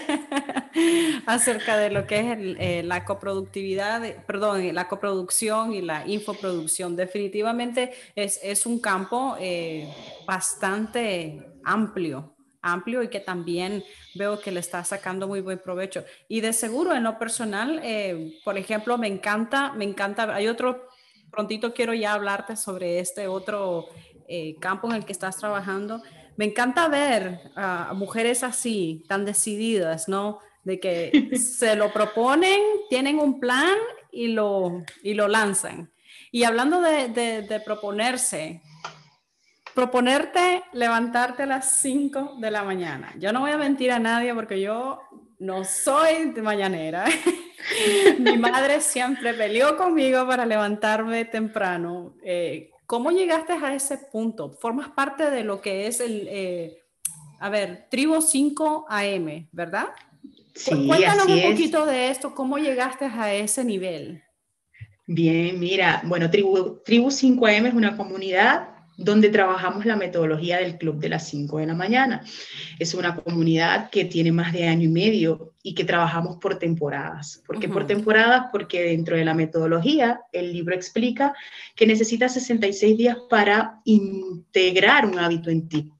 acerca 1.26 1.76
de 1.76 1.88
lo 1.88 2.04
que 2.04 2.18
es 2.18 2.36
eh, 2.58 2.82
la 2.82 3.04
coproductividad, 3.04 4.24
perdón, 4.26 4.74
la 4.74 4.88
coproducción 4.88 5.72
y 5.72 5.80
la 5.80 6.04
infoproducción. 6.04 6.96
Definitivamente 6.96 7.92
es, 8.16 8.40
es 8.42 8.66
un 8.66 8.80
campo 8.80 9.36
eh, 9.38 9.88
bastante 10.26 11.46
amplio 11.62 12.34
amplio 12.60 13.02
y 13.02 13.08
que 13.08 13.18
también 13.18 13.82
veo 14.14 14.40
que 14.40 14.52
le 14.52 14.60
está 14.60 14.84
sacando 14.84 15.26
muy 15.26 15.40
buen 15.40 15.58
provecho. 15.58 16.04
Y 16.28 16.40
de 16.40 16.52
seguro 16.52 16.94
en 16.94 17.02
lo 17.02 17.18
personal, 17.18 17.80
eh, 17.82 18.40
por 18.44 18.56
ejemplo, 18.56 18.98
me 18.98 19.08
encanta, 19.08 19.72
me 19.72 19.84
encanta, 19.84 20.32
hay 20.32 20.46
otro, 20.46 20.88
prontito 21.32 21.72
quiero 21.72 21.94
ya 21.94 22.12
hablarte 22.12 22.56
sobre 22.56 23.00
este 23.00 23.26
otro 23.26 23.86
campo 24.60 24.88
en 24.88 24.96
el 24.96 25.04
que 25.04 25.12
estás 25.12 25.36
trabajando, 25.36 26.02
me 26.36 26.46
encanta 26.46 26.88
ver 26.88 27.40
a 27.56 27.92
mujeres 27.94 28.42
así, 28.42 29.04
tan 29.08 29.24
decididas, 29.24 30.08
¿no? 30.08 30.40
De 30.64 30.80
que 30.80 31.30
se 31.36 31.76
lo 31.76 31.92
proponen, 31.92 32.60
tienen 32.88 33.18
un 33.18 33.38
plan 33.40 33.74
y 34.10 34.28
lo, 34.28 34.84
y 35.02 35.14
lo 35.14 35.28
lanzan. 35.28 35.92
Y 36.30 36.44
hablando 36.44 36.80
de, 36.80 37.08
de, 37.08 37.60
proponerse, 37.60 38.62
proponerte 39.74 40.62
levantarte 40.72 41.42
a 41.42 41.46
las 41.46 41.76
5 41.80 42.36
de 42.40 42.50
la 42.50 42.62
mañana. 42.62 43.12
Yo 43.18 43.32
no 43.32 43.40
voy 43.40 43.50
a 43.50 43.58
mentir 43.58 43.92
a 43.92 43.98
nadie 43.98 44.34
porque 44.34 44.60
yo 44.60 45.00
no 45.38 45.64
soy 45.64 46.30
de 46.32 46.40
mañanera. 46.40 47.04
Mi 48.18 48.38
madre 48.38 48.80
siempre 48.80 49.34
peleó 49.34 49.76
conmigo 49.76 50.26
para 50.26 50.46
levantarme 50.46 51.26
temprano. 51.26 52.14
Eh, 52.24 52.71
¿Cómo 52.86 53.10
llegaste 53.10 53.52
a 53.52 53.74
ese 53.74 53.98
punto? 53.98 54.50
Formas 54.50 54.88
parte 54.90 55.30
de 55.30 55.44
lo 55.44 55.60
que 55.60 55.86
es 55.86 56.00
el, 56.00 56.26
eh, 56.28 56.82
a 57.40 57.48
ver, 57.48 57.86
Tribu 57.90 58.20
5 58.20 58.86
AM, 58.88 59.48
¿verdad? 59.52 59.88
Sí, 60.54 60.86
Cuéntanos 60.86 61.26
un 61.26 61.42
poquito 61.42 61.86
de 61.86 62.10
esto, 62.10 62.34
¿cómo 62.34 62.58
llegaste 62.58 63.06
a 63.06 63.32
ese 63.32 63.64
nivel? 63.64 64.22
Bien, 65.06 65.58
mira, 65.58 66.02
bueno, 66.04 66.30
Tribu, 66.30 66.80
Tribu 66.84 67.10
5 67.10 67.46
AM 67.46 67.66
es 67.66 67.74
una 67.74 67.96
comunidad 67.96 68.71
donde 68.96 69.30
trabajamos 69.30 69.84
la 69.84 69.96
metodología 69.96 70.58
del 70.58 70.78
club 70.78 70.98
de 70.98 71.08
las 71.08 71.28
5 71.28 71.58
de 71.58 71.66
la 71.66 71.74
mañana. 71.74 72.24
Es 72.78 72.94
una 72.94 73.16
comunidad 73.16 73.90
que 73.90 74.04
tiene 74.04 74.32
más 74.32 74.52
de 74.52 74.68
año 74.68 74.84
y 74.84 74.92
medio 74.92 75.54
y 75.62 75.74
que 75.74 75.84
trabajamos 75.84 76.36
por 76.36 76.58
temporadas. 76.58 77.42
¿Por 77.46 77.58
qué 77.58 77.68
por 77.68 77.86
temporadas? 77.86 78.46
Porque 78.52 78.82
dentro 78.82 79.16
de 79.16 79.24
la 79.24 79.34
metodología 79.34 80.20
el 80.32 80.52
libro 80.52 80.74
explica 80.74 81.34
que 81.74 81.86
necesitas 81.86 82.34
66 82.34 82.96
días 82.96 83.16
para 83.28 83.80
integrar 83.84 85.06
un 85.06 85.18
hábito 85.18 85.50
en 85.50 85.68
ti. 85.68 85.92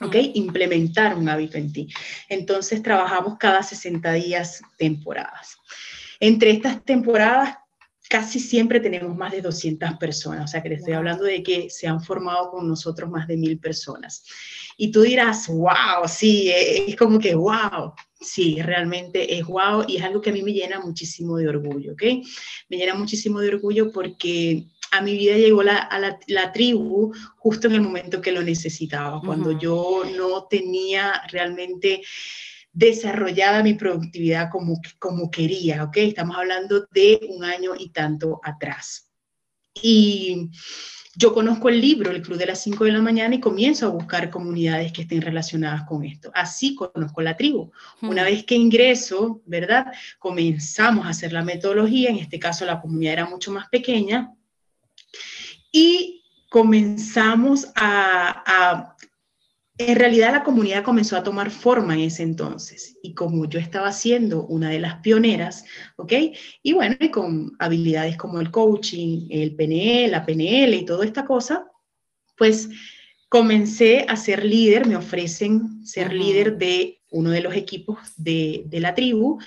¿ok? 0.00 0.16
Implementar 0.34 1.16
un 1.16 1.28
hábito 1.28 1.58
en 1.58 1.72
ti. 1.72 1.88
Entonces 2.28 2.82
trabajamos 2.82 3.36
cada 3.38 3.62
60 3.62 4.12
días 4.12 4.62
temporadas. 4.76 5.56
Entre 6.20 6.50
estas 6.50 6.84
temporadas 6.84 7.56
casi 8.08 8.40
siempre 8.40 8.80
tenemos 8.80 9.16
más 9.16 9.32
de 9.32 9.42
200 9.42 9.94
personas, 9.98 10.44
o 10.44 10.48
sea 10.48 10.62
que 10.62 10.70
le 10.70 10.76
estoy 10.76 10.94
hablando 10.94 11.24
de 11.24 11.42
que 11.42 11.68
se 11.70 11.86
han 11.86 12.02
formado 12.02 12.50
con 12.50 12.66
nosotros 12.66 13.10
más 13.10 13.28
de 13.28 13.36
mil 13.36 13.58
personas. 13.58 14.24
Y 14.76 14.90
tú 14.90 15.02
dirás, 15.02 15.48
wow, 15.48 16.06
sí, 16.06 16.50
es 16.50 16.96
como 16.96 17.18
que 17.18 17.34
wow, 17.34 17.92
sí, 18.20 18.60
realmente 18.62 19.36
es 19.36 19.44
wow 19.44 19.84
y 19.86 19.96
es 19.96 20.02
algo 20.02 20.20
que 20.20 20.30
a 20.30 20.32
mí 20.32 20.42
me 20.42 20.52
llena 20.52 20.80
muchísimo 20.80 21.36
de 21.36 21.48
orgullo, 21.48 21.92
¿ok? 21.92 22.02
Me 22.68 22.76
llena 22.76 22.94
muchísimo 22.94 23.40
de 23.40 23.48
orgullo 23.48 23.92
porque 23.92 24.64
a 24.90 25.02
mi 25.02 25.16
vida 25.16 25.36
llegó 25.36 25.62
la, 25.62 25.78
a 25.78 25.98
la, 25.98 26.52
tribu 26.52 27.12
justo 27.36 27.66
en 27.66 27.74
el 27.74 27.80
momento 27.82 28.20
que 28.20 28.32
lo 28.32 28.42
necesitaba, 28.42 29.20
cuando 29.20 29.58
yo 29.58 30.04
no 30.16 30.44
tenía 30.44 31.22
realmente 31.30 32.02
desarrollada 32.78 33.64
mi 33.64 33.74
productividad 33.74 34.50
como, 34.50 34.80
como 35.00 35.32
quería, 35.32 35.82
¿ok? 35.82 35.96
Estamos 35.96 36.36
hablando 36.36 36.86
de 36.92 37.18
un 37.28 37.42
año 37.42 37.72
y 37.76 37.90
tanto 37.90 38.40
atrás. 38.44 39.10
Y 39.82 40.48
yo 41.16 41.34
conozco 41.34 41.68
el 41.68 41.80
libro, 41.80 42.12
el 42.12 42.22
Club 42.22 42.38
de 42.38 42.46
las 42.46 42.62
5 42.62 42.84
de 42.84 42.92
la 42.92 43.02
mañana, 43.02 43.34
y 43.34 43.40
comienzo 43.40 43.86
a 43.86 43.90
buscar 43.90 44.30
comunidades 44.30 44.92
que 44.92 45.02
estén 45.02 45.22
relacionadas 45.22 45.82
con 45.88 46.04
esto. 46.04 46.30
Así 46.32 46.76
conozco 46.76 47.20
la 47.20 47.36
tribu. 47.36 47.72
Una 48.00 48.22
vez 48.22 48.44
que 48.44 48.54
ingreso, 48.54 49.42
¿verdad? 49.44 49.86
Comenzamos 50.20 51.04
a 51.04 51.10
hacer 51.10 51.32
la 51.32 51.42
metodología, 51.42 52.10
en 52.10 52.18
este 52.18 52.38
caso 52.38 52.64
la 52.64 52.80
comunidad 52.80 53.14
era 53.14 53.26
mucho 53.26 53.50
más 53.50 53.68
pequeña, 53.68 54.32
y 55.72 56.22
comenzamos 56.48 57.66
a, 57.74 58.44
a 58.46 58.96
en 59.78 59.96
realidad 59.96 60.32
la 60.32 60.42
comunidad 60.42 60.82
comenzó 60.82 61.16
a 61.16 61.22
tomar 61.22 61.50
forma 61.50 61.94
en 61.94 62.00
ese 62.00 62.24
entonces 62.24 62.98
y 63.00 63.14
como 63.14 63.48
yo 63.48 63.60
estaba 63.60 63.92
siendo 63.92 64.44
una 64.46 64.70
de 64.70 64.80
las 64.80 64.96
pioneras, 64.96 65.64
¿ok? 65.96 66.12
Y 66.62 66.72
bueno, 66.72 66.96
y 66.98 67.10
con 67.10 67.52
habilidades 67.60 68.16
como 68.16 68.40
el 68.40 68.50
coaching, 68.50 69.28
el 69.30 69.54
PNL, 69.54 70.10
la 70.10 70.26
PNL 70.26 70.74
y 70.74 70.84
toda 70.84 71.04
esta 71.04 71.24
cosa, 71.24 71.64
pues 72.36 72.68
comencé 73.28 74.04
a 74.08 74.16
ser 74.16 74.44
líder, 74.44 74.86
me 74.86 74.96
ofrecen 74.96 75.86
ser 75.86 76.12
líder 76.12 76.58
de 76.58 77.00
uno 77.10 77.30
de 77.30 77.40
los 77.40 77.54
equipos 77.54 77.98
de, 78.16 78.64
de 78.66 78.80
la 78.80 78.94
tribu. 78.94 79.38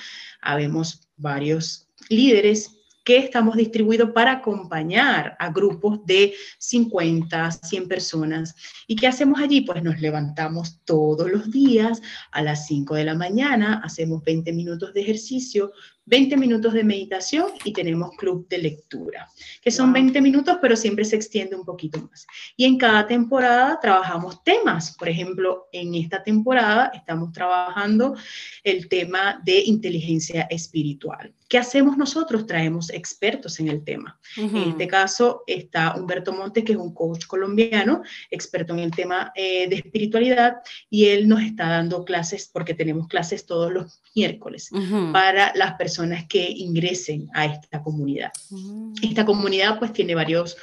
Habemos 0.42 1.10
varios 1.18 1.90
líderes 2.10 2.81
que 3.04 3.18
estamos 3.18 3.56
distribuidos 3.56 4.12
para 4.12 4.34
acompañar 4.34 5.36
a 5.40 5.50
grupos 5.52 6.06
de 6.06 6.34
50, 6.60 7.52
100 7.52 7.88
personas. 7.88 8.56
¿Y 8.88 8.96
qué 8.96 9.08
hacemos 9.08 9.40
allí? 9.40 9.62
Pues 9.62 9.84
nos 9.84 10.00
levantamos 10.00 10.80
todos 10.86 11.32
los 11.32 11.52
días 11.52 12.02
a 12.32 12.42
las 12.42 12.68
5 12.68 12.96
de 12.96 13.06
la 13.06 13.16
mañana, 13.16 13.82
hacemos 13.84 14.24
20 14.24 14.54
minutos 14.54 14.94
de 14.94 15.02
ejercicio, 15.02 15.72
20 16.06 16.36
minutos 16.38 16.74
de 16.74 16.84
meditación 16.84 17.48
y 17.64 17.74
tenemos 17.74 18.12
club 18.18 18.48
de 18.48 18.58
lectura, 18.58 19.28
que 19.62 19.72
son 19.72 19.94
20 19.94 20.20
minutos, 20.22 20.58
pero 20.62 20.76
siempre 20.76 21.06
se 21.06 21.16
extiende 21.16 21.56
un 21.56 21.64
poquito 21.64 22.02
más. 22.02 22.26
Y 22.58 22.66
en 22.66 22.78
cada 22.78 23.08
temporada 23.08 23.80
trabajamos 23.82 24.44
temas. 24.44 24.96
Por 24.98 25.10
ejemplo, 25.10 25.68
en 25.72 25.96
esta 25.96 26.24
temporada 26.24 26.92
estamos 26.94 27.32
trabajando 27.32 28.16
el 28.64 28.90
tema 28.90 29.40
de 29.44 29.64
inteligencia 29.64 30.44
espiritual. 30.50 31.34
¿Qué 31.48 31.58
hacemos 31.58 31.98
nosotros? 31.98 32.48
Traemos 32.48 32.90
expertos 32.90 33.60
en 33.60 33.68
el 33.68 33.84
tema. 33.84 34.18
En 34.38 34.56
este 34.56 34.88
caso 34.88 35.44
está 35.46 35.96
Humberto 35.98 36.32
Montes, 36.32 36.64
que 36.64 36.72
es 36.72 36.78
un 36.78 36.94
coach 36.94 37.26
colombiano, 37.26 38.04
experto 38.30 38.72
en 38.74 38.80
el 38.80 38.92
tema 38.92 39.34
eh, 39.36 39.68
de 39.68 39.76
espiritualidad, 39.76 40.58
y 40.90 41.08
él 41.08 41.28
nos 41.28 41.42
está 41.42 41.68
dando 41.68 42.06
clases, 42.06 42.50
porque 42.52 42.74
tenemos 42.74 43.10
clases 43.10 43.46
todos 43.46 43.70
los 43.70 44.02
miércoles, 44.16 44.70
para 45.12 45.52
las 45.56 45.74
personas 45.74 45.91
que 46.28 46.50
ingresen 46.50 47.30
a 47.34 47.46
esta 47.46 47.82
comunidad. 47.82 48.32
Mm. 48.50 48.94
Esta 49.02 49.26
comunidad 49.26 49.80
pues 49.80 49.94
tiene 49.94 50.16
varios 50.16 50.58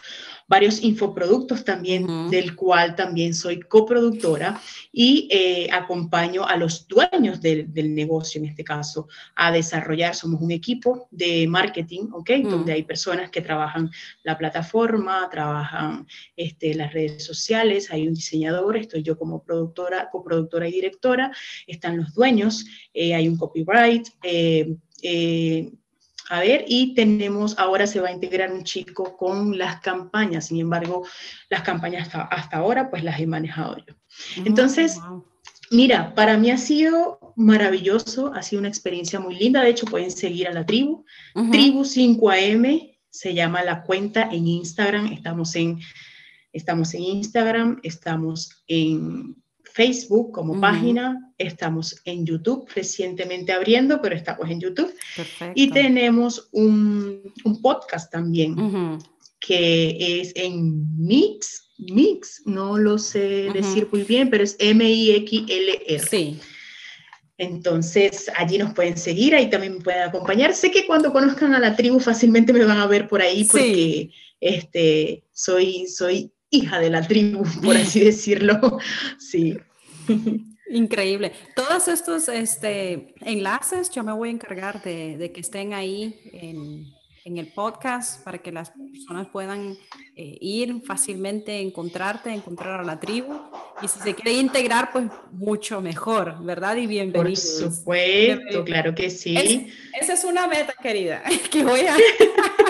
varios 0.49 0.83
infoproductos 0.83 1.63
también, 1.63 2.31
del 2.31 2.57
cual 2.57 2.97
también 2.97 3.35
soy 3.35 3.61
coproductora 3.61 4.59
y 4.91 5.29
eh, 5.31 5.69
acompaño 5.71 6.47
a 6.47 6.57
los 6.57 6.89
dueños 6.89 7.43
del, 7.43 7.95
negocio, 7.95 8.41
en 8.41 8.47
este 8.47 8.65
caso, 8.65 9.09
a 9.37 9.53
desarrollar. 9.53 10.15
Somos 10.15 10.41
un 10.41 10.51
equipo 10.51 11.07
de 11.11 11.47
marketing, 11.47 12.09
¿ok? 12.13 12.31
Mm. 12.39 12.49
Donde 12.49 12.73
hay 12.73 12.83
personas 12.83 13.31
que 13.31 13.43
trabajan 13.43 13.91
la 14.23 14.39
plataforma, 14.39 15.29
trabajan 15.31 16.07
este, 16.35 16.75
las 16.75 16.95
redes 16.95 17.25
sociales, 17.25 17.91
hay 17.91 18.09
un 18.09 18.15
diseñador, 18.15 18.79
estoy 18.79 19.03
yo 19.03 19.19
como 19.19 19.43
productora, 19.43 20.09
coproductora 20.11 20.67
y 20.67 20.73
directora, 20.73 21.31
están 21.67 21.99
los 21.99 22.15
dueños, 22.15 22.65
eh, 22.95 23.15
hay 23.15 23.29
un 23.29 23.37
copyright. 23.37 24.09
Eh, 24.23 24.77
a 26.31 26.41
ver, 26.41 26.65
y 26.69 26.95
tenemos, 26.95 27.59
ahora 27.59 27.87
se 27.87 28.01
va 28.01 28.09
a 28.09 28.13
integrar 28.13 28.53
un 28.53 28.65
chico 28.65 29.17
con 29.17 29.57
las 29.57 29.81
campañas, 29.81 30.47
sin 30.47 30.61
embargo, 30.61 31.07
las 31.49 31.63
campañas 31.63 32.09
hasta, 32.13 32.57
ahora 32.57 32.91
pues 32.91 33.03
las 33.03 33.19
he 33.19 33.27
manejado 33.27 33.79
yo. 33.79 33.95
Ah, 33.95 34.43
Entonces, 34.45 34.99
mira, 35.71 36.15
para 36.15 36.37
mí 36.37 36.51
ha 36.51 36.59
sido 36.59 37.33
maravilloso, 37.37 38.33
ha 38.35 38.43
sido 38.43 38.61
una 38.61 38.69
experiencia 38.69 39.21
muy 39.21 39.37
linda, 39.37 39.63
de 39.63 39.71
hecho 39.71 39.87
pueden 39.87 40.11
seguir 40.11 40.49
a 40.49 40.53
la 40.53 40.67
tribu, 40.67 41.05
tribu 41.51 41.85
5am, 41.85 42.95
se 43.11 43.35
llama 43.35 43.63
la 43.63 43.83
cuenta 43.83 44.29
en 44.31 44.47
Instagram, 44.47 45.13
estamos 45.13 45.57
en, 45.57 45.81
estamos 46.53 46.93
en 46.93 47.03
Instagram, 47.03 47.81
estamos 47.83 48.65
en 48.67 49.43
Facebook 49.79 50.33
como 50.33 50.61
página, 50.61 51.33
estamos 51.39 52.03
en 52.05 52.27
YouTube, 52.27 52.69
recientemente 52.75 53.53
abriendo, 53.53 54.03
pero 54.03 54.17
estamos 54.17 54.51
en 54.51 54.59
YouTube. 54.59 54.93
Y 55.55 55.71
tenemos 55.71 56.49
un, 56.51 57.33
un 57.45 57.63
podcast 57.63 58.11
también, 58.11 58.57
que 59.39 60.21
es 60.21 60.33
en 60.35 60.99
Mix, 60.99 61.71
Mix, 61.79 62.43
no 62.45 62.77
lo 62.77 62.99
sé 62.99 63.51
decir 63.55 63.87
muy 63.93 64.03
bien, 64.03 64.31
pero 64.31 64.43
es 64.43 64.57
M-I-X-L-R. 64.59 66.01
Sí. 66.01 66.41
Entonces, 67.37 68.29
allí 68.37 68.59
nos 68.59 68.75
pueden 68.75 68.97
seguir, 68.97 69.37
ahí 69.37 69.49
también 69.49 69.75
me 69.75 69.81
pueden 69.81 70.03
acompañar. 70.03 70.55
Sé 70.55 70.73
que 70.73 70.89
cuando 70.89 71.13
conozcan 71.13 71.55
a 71.55 71.61
la 71.61 71.77
tribu 71.77 72.01
fácilmente 72.01 72.53
me 72.53 72.65
van 72.65 72.79
a 72.79 72.89
ver 72.89 73.07
por 73.07 73.23
ahí 73.23 73.45
porque 73.45 74.11
este, 74.41 75.23
soy, 75.31 75.87
soy 75.87 76.33
hija 76.51 76.81
de 76.81 76.91
la 76.91 77.07
tribu, 77.07 77.45
por 77.63 77.77
así 77.77 78.01
decirlo. 78.05 78.81
Sí. 79.21 79.57
Increíble. 80.71 81.33
Todos 81.55 81.89
estos 81.89 82.29
este, 82.29 83.15
enlaces 83.23 83.91
yo 83.91 84.03
me 84.03 84.13
voy 84.13 84.29
a 84.29 84.33
encargar 84.33 84.83
de, 84.83 85.31
que 85.35 85.41
estén 85.41 85.73
ahí 85.75 86.21
en, 86.33 86.97
el 87.25 87.53
podcast 87.53 88.25
para 88.25 88.39
que 88.39 88.51
las 88.51 88.71
personas 88.71 89.29
puedan 89.29 89.77
eh, 90.17 90.39
ir 90.41 90.81
fácilmente, 90.87 91.61
encontrarte, 91.61 92.31
encontrar 92.31 92.81
a 92.81 92.85
la 92.85 92.99
tribu. 92.99 93.39
Y 93.83 93.89
si 93.89 93.99
se 93.99 94.15
quiere 94.15 94.33
integrar, 94.33 94.91
pues 94.93 95.05
mucho 95.33 95.83
mejor, 95.83 96.43
¿verdad? 96.43 96.77
Y 96.77 96.87
bienvenido. 96.87 97.25
Por 97.25 97.37
supuesto, 97.37 98.65
claro 98.65 98.95
que 98.95 99.11
sí. 99.11 99.71
esa 100.01 100.15
es 100.15 100.25
una 100.25 100.47
meta, 100.47 100.73
querida, 100.83 101.23
que 101.51 101.65
voy 101.65 101.81
a, 101.81 101.97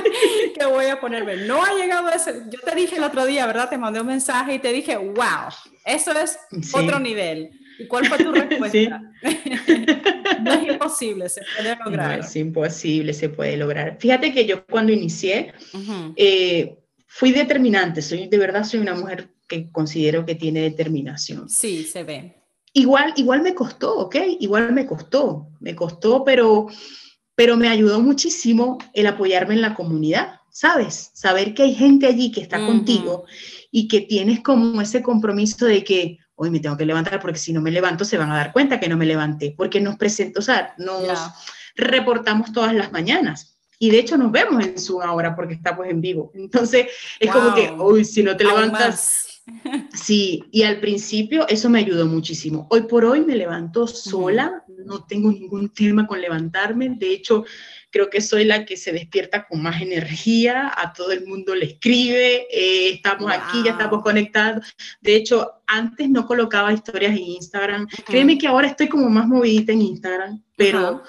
que 0.59 0.67
voy 0.67 0.87
a 0.87 1.01
ponerme. 1.01 1.37
No 1.47 1.63
ha 1.63 1.73
llegado 1.75 2.09
a 2.09 2.13
ese. 2.13 2.43
Yo 2.51 2.61
te 2.61 2.75
dije 2.75 2.97
el 2.97 3.05
otro 3.05 3.25
día, 3.25 3.47
¿verdad? 3.47 3.71
Te 3.71 3.79
mandé 3.79 4.01
un 4.01 4.07
mensaje 4.07 4.55
y 4.55 4.59
te 4.59 4.73
dije, 4.73 4.97
wow, 4.97 5.49
eso 5.85 6.13
es 6.13 6.39
otro 6.75 6.99
nivel. 6.99 7.51
¿Y 7.79 7.87
cuál 7.87 8.07
fue 8.07 8.19
tu 8.19 8.33
respuesta? 8.33 9.01
no 10.43 10.53
es 10.53 10.69
imposible, 10.69 11.29
se 11.29 11.43
puede 11.57 11.77
lograr. 11.77 12.19
No 12.19 12.25
es 12.25 12.37
imposible, 12.37 13.15
se 13.15 13.29
puede 13.29 13.57
lograr. 13.57 13.97
Fíjate 14.01 14.33
que 14.33 14.47
yo 14.47 14.67
cuando 14.67 14.93
inicié, 14.93 15.53
eh, 16.17 16.77
fui 17.07 17.33
determinante, 17.33 18.03
soy, 18.03 18.29
de 18.29 18.39
verdad 18.39 18.65
soy 18.65 18.81
una 18.81 18.95
mujer 18.95 19.29
que 19.47 19.71
considero 19.71 20.27
que 20.27 20.35
tiene 20.35 20.61
determinación. 20.61 21.49
Sí, 21.49 21.85
se 21.85 22.03
ve. 22.03 22.35
Igual, 22.73 23.15
igual 23.17 23.43
me 23.43 23.55
costó, 23.55 23.97
¿ok? 23.99 24.17
Igual 24.41 24.73
me 24.73 24.87
costó, 24.87 25.49
me 25.61 25.75
costó, 25.75 26.23
pero, 26.25 26.67
pero 27.35 27.57
me 27.57 27.69
ayudó 27.69 28.01
muchísimo 28.01 28.79
el 28.93 29.07
apoyarme 29.07 29.55
en 29.55 29.63
la 29.63 29.75
comunidad, 29.75 30.38
¿sabes? 30.51 31.11
Saber 31.15 31.55
que 31.55 31.63
hay 31.63 31.75
gente 31.75 32.07
allí 32.07 32.31
que 32.31 32.41
está 32.41 32.65
contigo 32.65 33.25
y 33.71 33.89
que 33.89 34.01
tienes 34.03 34.41
como 34.41 34.81
ese 34.81 35.03
compromiso 35.03 35.67
de 35.67 35.85
que 35.85 36.19
hoy 36.35 36.51
me 36.51 36.61
tengo 36.61 36.77
que 36.77 36.87
levantar 36.87 37.21
porque 37.21 37.39
si 37.39 37.53
no 37.53 37.61
me 37.61 37.71
levanto 37.71 38.05
se 38.05 38.17
van 38.17 38.31
a 38.31 38.37
dar 38.37 38.53
cuenta 38.53 38.79
que 38.79 38.89
no 38.89 38.97
me 38.97 39.07
levanté, 39.07 39.55
porque 39.57 39.81
nos 39.81 39.97
presento, 39.97 40.39
o 40.41 40.43
sea, 40.43 40.75
nos 40.79 41.19
reportamos 41.75 42.53
todas 42.53 42.75
las 42.75 42.93
mañanas. 42.93 43.59
Y 43.81 43.91
de 43.91 43.99
hecho 43.99 44.17
nos 44.17 44.33
vemos 44.33 44.65
en 44.65 44.79
Zoom 44.79 45.03
ahora 45.03 45.37
porque 45.37 45.55
estamos 45.55 45.87
en 45.87 46.01
vivo. 46.01 46.33
Entonces 46.35 46.87
es 47.21 47.31
como 47.31 47.55
que, 47.55 47.71
uy, 47.79 48.05
si 48.05 48.23
no 48.23 48.37
te 48.37 48.45
levantas... 48.45 49.25
Sí, 49.95 50.45
y 50.53 50.65
al 50.65 50.79
principio 50.79 51.49
eso 51.49 51.71
me 51.71 51.79
ayudó 51.79 52.05
muchísimo. 52.05 52.67
Hoy 52.71 52.83
por 52.83 53.07
hoy 53.07 53.23
me 53.23 53.35
levanto 53.35 53.87
sola, 53.87 54.63
no 54.85 55.05
tengo 55.05 55.33
ningún 55.33 55.71
tema 55.71 56.07
con 56.07 56.21
levantarme. 56.21 56.91
De 56.91 57.13
hecho, 57.15 57.47
creo 57.91 58.11
que 58.11 58.21
soy 58.21 58.45
la 58.45 58.65
que 58.65 58.77
se 58.77 58.93
despierta 58.93 59.47
con 59.47 59.63
más 59.63 59.81
energía, 59.81 60.73
a 60.77 60.93
todo 60.93 61.13
el 61.13 61.27
mundo 61.27 61.55
le 61.55 61.67
escribe, 61.67 62.47
eh, 62.51 62.91
estamos 62.91 63.31
aquí, 63.31 63.63
ya 63.65 63.73
estamos 63.73 64.03
conectados. 64.03 64.67
De 65.01 65.17
hecho, 65.17 65.63
antes 65.67 66.09
no 66.09 66.27
colocaba 66.27 66.73
historias 66.73 67.13
en 67.13 67.25
Instagram. 67.25 67.89
Créeme 68.07 68.39
que 68.39 68.47
ahora 68.47 68.69
estoy 68.69 68.89
como 68.89 69.09
más 69.09 69.27
movidita 69.27 69.73
en 69.73 69.83
Instagram, 69.83 70.43
pero 70.57 71.03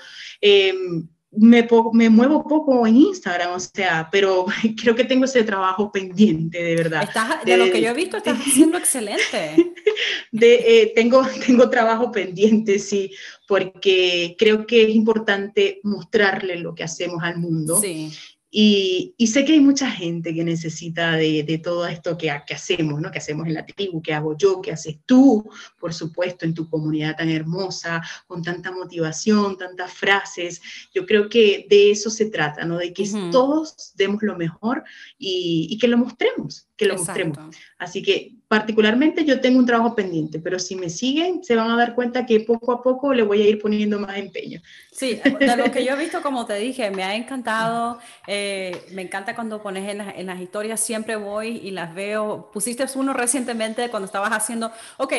me, 1.32 1.68
me, 1.94 2.10
muevo 2.10 2.44
poco 2.48 2.86
en 2.88 2.98
Instagram, 2.98 3.54
o 3.54 3.60
sea, 3.60 4.10
pero 4.12 4.46
creo 4.82 4.96
que 4.96 5.04
tengo 5.04 5.26
ese 5.26 5.44
trabajo 5.44 5.92
pendiente, 5.92 6.62
de 6.62 6.76
verdad. 6.76 7.10
de, 7.46 7.58
lo 7.58 7.72
que 7.72 7.82
yo 7.82 7.90
he 7.90 7.94
visto, 7.94 8.18
estás 8.18 8.40
haciendo 8.48 8.78
excelente. 8.78 9.74
De, 10.32 10.56
eh, 10.56 10.92
tengo, 10.96 11.26
tengo 11.46 11.70
trabajo 11.70 12.12
pendiente, 12.12 12.80
sí, 12.80 13.12
porque 13.48 14.36
creo 14.38 14.66
que 14.66 14.84
es 14.84 14.90
importante 14.90 15.80
mostrarle 15.84 16.58
lo 16.58 16.74
que 16.74 16.84
hacemos 16.84 17.24
al 17.24 17.38
mundo. 17.38 17.80
Sí. 17.80 18.12
Y, 18.52 19.14
sé 19.28 19.46
que 19.46 19.54
hay 19.54 19.60
mucha 19.60 19.92
gente 19.92 20.34
que 20.34 20.44
necesita 20.44 21.12
de, 21.14 21.62
todo 21.64 21.86
esto 21.86 22.18
que, 22.18 22.36
que, 22.48 22.54
hacemos, 22.56 23.00
¿no? 23.00 23.12
Que 23.12 23.20
hacemos 23.20 23.46
en 23.48 23.54
la 23.54 23.66
tribu, 23.66 24.02
que 24.02 24.14
hago 24.14 24.36
yo, 24.36 24.60
que 24.60 24.72
haces 24.72 24.98
tú, 25.06 25.48
por 25.80 25.94
supuesto, 25.94 26.46
en 26.46 26.56
tu 26.56 26.68
comunidad 26.68 27.16
tan 27.16 27.30
hermosa, 27.30 28.02
con 28.26 28.42
tanta 28.42 28.72
motivación, 28.72 29.58
tantas 29.58 29.94
frases. 29.94 30.62
Yo 30.94 31.06
creo 31.06 31.30
que 31.30 31.68
de 31.70 31.92
eso 31.92 32.10
se 32.10 32.32
trata, 32.32 32.66
¿no? 32.66 32.78
De 32.78 32.92
que 32.92 33.08
todos 33.32 33.94
demos 33.96 34.24
lo 34.24 34.36
mejor 34.36 34.84
y, 35.18 35.78
que 35.80 35.88
lo 35.88 35.98
mostremos, 35.98 36.69
que 36.80 36.86
lo 36.86 36.96
mostremos. 36.96 37.38
Así 37.78 38.02
que 38.02 38.36
particularmente 38.48 39.26
yo 39.26 39.42
tengo 39.42 39.60
un 39.60 39.66
trabajo 39.66 39.96
pendiente, 39.96 40.40
pero 40.40 40.58
si 40.58 40.78
me 40.78 40.90
siguen 40.90 41.44
se 41.44 41.58
van 41.58 41.70
a 41.70 41.76
dar 41.76 41.94
cuenta 41.94 42.26
que 42.26 42.40
poco 42.40 42.72
a 42.72 42.82
poco 42.82 43.14
le 43.14 43.22
voy 43.22 43.42
a 43.42 43.50
ir 43.50 43.62
poniendo 43.62 44.00
más 44.00 44.18
empeño. 44.18 44.62
Sí, 44.90 45.20
de 45.40 45.58
lo 45.58 45.70
que 45.72 45.84
yo 45.84 45.94
he 45.94 45.98
visto, 45.98 46.22
como 46.22 46.46
te 46.46 46.56
dije, 46.56 46.90
me 46.90 47.04
ha 47.04 47.16
encantado, 47.16 48.00
eh, 48.28 48.82
me 48.94 49.02
encanta 49.02 49.36
cuando 49.36 49.62
pones 49.62 49.90
en, 49.90 50.00
en, 50.00 50.26
las 50.26 50.40
historias, 50.40 50.80
siempre 50.80 51.18
voy 51.18 51.58
y 51.58 51.72
las 51.72 51.94
veo. 51.94 52.50
Pusiste 52.54 52.86
uno 52.96 53.12
recientemente 53.12 53.90
cuando 53.90 54.06
estabas 54.06 54.32
haciendo, 54.32 54.72
ok, 54.98 55.14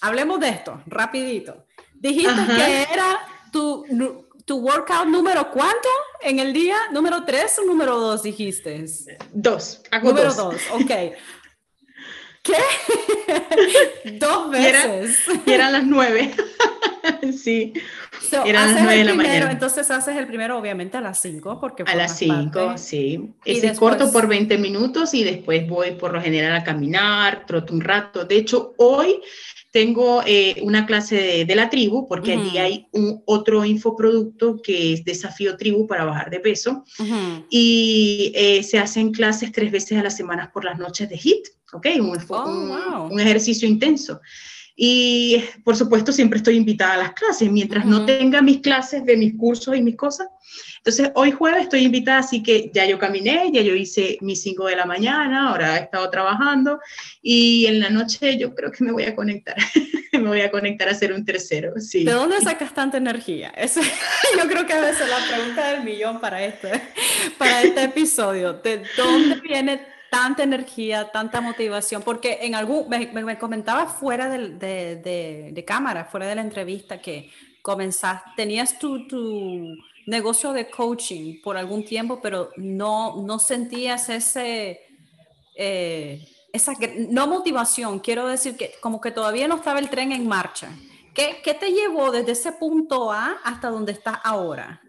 hablemos 0.00 0.40
de 0.40 0.48
esto, 0.48 0.82
rapidito. 0.86 1.66
Dijiste 1.94 2.34
que 2.56 2.82
era 2.92 3.20
tu, 3.52 3.84
tu 4.44 4.58
workout 4.58 5.06
número 5.06 5.52
cuánto 5.52 5.88
en 6.20 6.38
el 6.38 6.52
día, 6.52 6.76
número 6.92 7.24
tres 7.24 7.58
o 7.58 7.64
número 7.64 7.98
dos 7.98 8.22
dijiste? 8.22 8.84
Dos, 9.32 9.82
número 10.02 10.32
dos, 10.34 10.56
ok. 10.72 10.90
¿Qué? 12.46 12.54
Dos 14.18 14.50
veces. 14.50 15.18
Y, 15.46 15.50
eran 15.50 15.72
las 15.72 15.84
nueve. 15.84 16.32
sí. 17.36 17.72
eran 18.44 18.72
las 18.72 18.82
nueve 18.82 18.98
de 18.98 19.04
la 19.04 19.14
mañana. 19.14 19.50
Entonces 19.50 19.90
haces 19.90 20.16
el 20.16 20.26
primero, 20.26 20.56
obviamente, 20.56 20.96
a 20.96 21.00
las 21.00 21.20
cinco. 21.20 21.58
Porque 21.60 21.82
a 21.86 21.94
las 21.96 22.16
cinco, 22.16 22.78
sí. 22.78 23.34
Ese 23.44 23.68
es 23.68 23.78
corto 23.78 24.12
por 24.12 24.28
20 24.28 24.58
minutos 24.58 25.12
y 25.14 25.24
después 25.24 25.68
voy 25.68 25.92
por 25.92 26.12
lo 26.12 26.20
general 26.20 26.54
a 26.54 26.62
caminar, 26.62 27.46
troto 27.46 27.74
un 27.74 27.80
rato. 27.80 28.24
De 28.24 28.36
hecho, 28.36 28.74
hoy 28.76 29.20
tengo 29.76 30.22
eh, 30.24 30.56
una 30.62 30.86
clase 30.86 31.44
de, 31.44 31.54
la 31.54 31.68
tribu, 31.68 32.08
porque 32.08 32.32
allí 32.32 32.56
hay 32.56 32.86
un 32.92 33.22
otro 33.26 33.62
infoproducto 33.62 34.62
que 34.62 34.94
es 34.94 35.04
Desafío 35.04 35.58
Tribu 35.58 35.86
para 35.86 36.06
bajar 36.06 36.30
de 36.30 36.40
peso. 36.40 36.82
Y 37.50 38.32
eh, 38.34 38.62
se 38.62 38.78
hacen 38.78 39.12
clases 39.12 39.52
tres 39.52 39.70
veces 39.70 39.98
a 39.98 40.02
la 40.02 40.08
semana 40.08 40.50
por 40.50 40.64
las 40.64 40.78
noches 40.78 41.10
de 41.10 41.16
HIT, 41.22 41.48
¿ok? 41.74 41.88
Un, 42.00 42.18
oh, 42.30 43.08
un, 43.12 43.20
ejercicio 43.20 43.68
intenso. 43.68 44.18
Y 44.76 45.42
por 45.64 45.74
supuesto, 45.74 46.12
siempre 46.12 46.36
estoy 46.36 46.56
invitada 46.56 46.94
a 46.94 46.98
las 46.98 47.12
clases. 47.14 47.50
Mientras 47.50 47.86
no 47.86 48.04
tenga 48.04 48.42
mis 48.42 48.60
clases 48.60 49.04
de 49.06 49.16
mis 49.16 49.34
cursos 49.34 49.74
y 49.74 49.82
mis 49.82 49.96
cosas, 49.96 50.28
entonces, 50.86 51.10
hoy 51.14 51.32
jueves 51.32 51.64
estoy 51.64 51.80
invitada, 51.80 52.18
así 52.18 52.44
que 52.44 52.70
ya 52.72 52.86
yo 52.86 52.96
caminé, 52.96 53.50
ya 53.52 53.60
yo 53.60 53.74
hice 53.74 54.18
mis 54.20 54.40
5 54.42 54.66
de 54.66 54.76
la 54.76 54.86
mañana, 54.86 55.50
ahora 55.50 55.78
he 55.78 55.82
estado 55.82 56.08
trabajando 56.10 56.78
y 57.20 57.66
en 57.66 57.80
la 57.80 57.90
noche 57.90 58.38
yo 58.38 58.54
creo 58.54 58.70
que 58.70 58.84
me 58.84 58.92
voy 58.92 59.02
a 59.02 59.16
conectar, 59.16 59.56
me 60.12 60.28
voy 60.28 60.42
a 60.42 60.50
conectar 60.52 60.88
a 60.88 60.92
hacer 60.92 61.12
un 61.12 61.24
tercero, 61.24 61.72
sí. 61.80 62.04
¿De 62.04 62.12
dónde 62.12 62.40
sacas 62.40 62.72
tanta 62.72 62.98
energía? 62.98 63.50
Eso, 63.50 63.80
yo 64.38 64.48
creo 64.48 64.64
que 64.64 64.74
a 64.74 64.80
veces 64.80 65.08
la 65.08 65.18
pregunta 65.36 65.72
del 65.72 65.82
millón 65.82 66.20
para 66.20 66.44
este, 66.44 66.80
para 67.36 67.62
este 67.62 67.82
episodio. 67.82 68.52
¿De 68.52 68.84
dónde 68.96 69.40
viene 69.40 69.95
tanta 70.10 70.42
energía, 70.42 71.10
tanta 71.10 71.40
motivación? 71.40 72.02
Porque 72.02 72.38
en 72.42 72.54
algún, 72.54 72.88
me, 72.88 73.06
me 73.06 73.38
comentaba 73.38 73.86
fuera 73.86 74.28
de, 74.28 75.64
cámara, 75.66 76.04
fuera 76.04 76.26
de 76.26 76.34
la 76.34 76.42
entrevista, 76.42 77.00
que 77.00 77.30
comenzaste, 77.62 78.30
tenías 78.36 78.78
tu, 78.78 79.06
tu 79.06 79.76
negocio 80.06 80.52
de 80.52 80.70
coaching 80.70 81.40
por 81.42 81.56
algún 81.56 81.84
tiempo, 81.84 82.20
pero 82.22 82.50
no, 82.56 83.22
no 83.22 83.38
sentías 83.38 84.08
ese, 84.08 84.80
eh, 85.56 86.26
esa, 86.52 86.72
no 87.10 87.26
motivación, 87.26 87.98
quiero 87.98 88.26
decir 88.26 88.56
que 88.56 88.72
como 88.80 89.00
que 89.00 89.10
todavía 89.10 89.48
no 89.48 89.56
estaba 89.56 89.78
el 89.78 89.90
tren 89.90 90.12
en 90.12 90.26
marcha. 90.26 90.70
¿Qué, 91.14 91.40
qué 91.42 91.54
te 91.54 91.72
llevó 91.72 92.10
desde 92.10 92.32
ese 92.32 92.52
punto 92.52 93.10
A 93.10 93.38
hasta 93.42 93.70
donde 93.70 93.92
estás 93.92 94.18
ahora? 94.22 94.82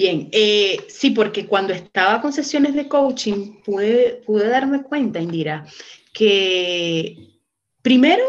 Bien, 0.00 0.30
eh, 0.32 0.86
sí, 0.88 1.10
porque 1.10 1.46
cuando 1.46 1.74
estaba 1.74 2.22
con 2.22 2.32
sesiones 2.32 2.74
de 2.74 2.88
coaching 2.88 3.60
pude, 3.62 4.22
pude 4.24 4.48
darme 4.48 4.82
cuenta, 4.82 5.20
Indira, 5.20 5.66
que 6.14 7.38
primero 7.82 8.24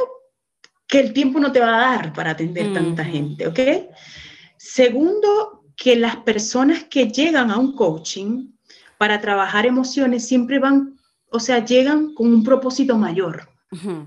que 0.85 0.99
el 0.99 1.13
tiempo 1.13 1.39
no 1.39 1.49
te 1.49 1.61
va 1.61 1.77
a 1.77 1.95
dar 1.95 2.11
para 2.11 2.31
atender 2.31 2.73
tanta 2.73 3.05
gente, 3.05 3.47
¿ok? 3.47 3.59
Segundo, 4.57 5.63
que 5.77 5.95
las 5.95 6.17
personas 6.17 6.83
que 6.89 7.07
llegan 7.07 7.49
a 7.49 7.57
un 7.57 7.73
coaching 7.73 8.51
para 8.97 9.21
trabajar 9.21 9.65
emociones 9.65 10.27
siempre 10.27 10.59
van, 10.59 10.99
o 11.29 11.39
sea, 11.39 11.63
llegan 11.63 12.13
con 12.15 12.33
un 12.33 12.43
propósito 12.43 12.97
mayor. 12.97 13.47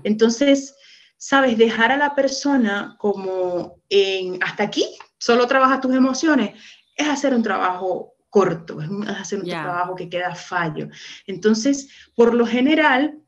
Entonces, 0.03 0.75
sabes, 1.17 1.57
dejar 1.57 1.91
a 1.91 1.97
la 1.97 2.13
persona 2.13 2.95
como 2.99 3.81
en 3.89 4.37
hasta 4.43 4.61
aquí, 4.61 4.85
solo 5.17 5.47
trabajas 5.47 5.81
tus 5.81 5.95
emociones, 5.95 6.53
es 6.95 7.07
hacer 7.07 7.33
un 7.33 7.43
trabajo 7.43 8.13
corto, 8.29 8.81
es 8.81 8.89
hacer 9.09 9.39
un 9.39 9.45
trabajo 9.45 9.95
que 9.95 10.09
queda 10.09 10.35
fallo. 10.35 10.89
Entonces, 11.25 11.89
por 12.15 12.33
lo 12.33 12.45
general, 12.45 13.19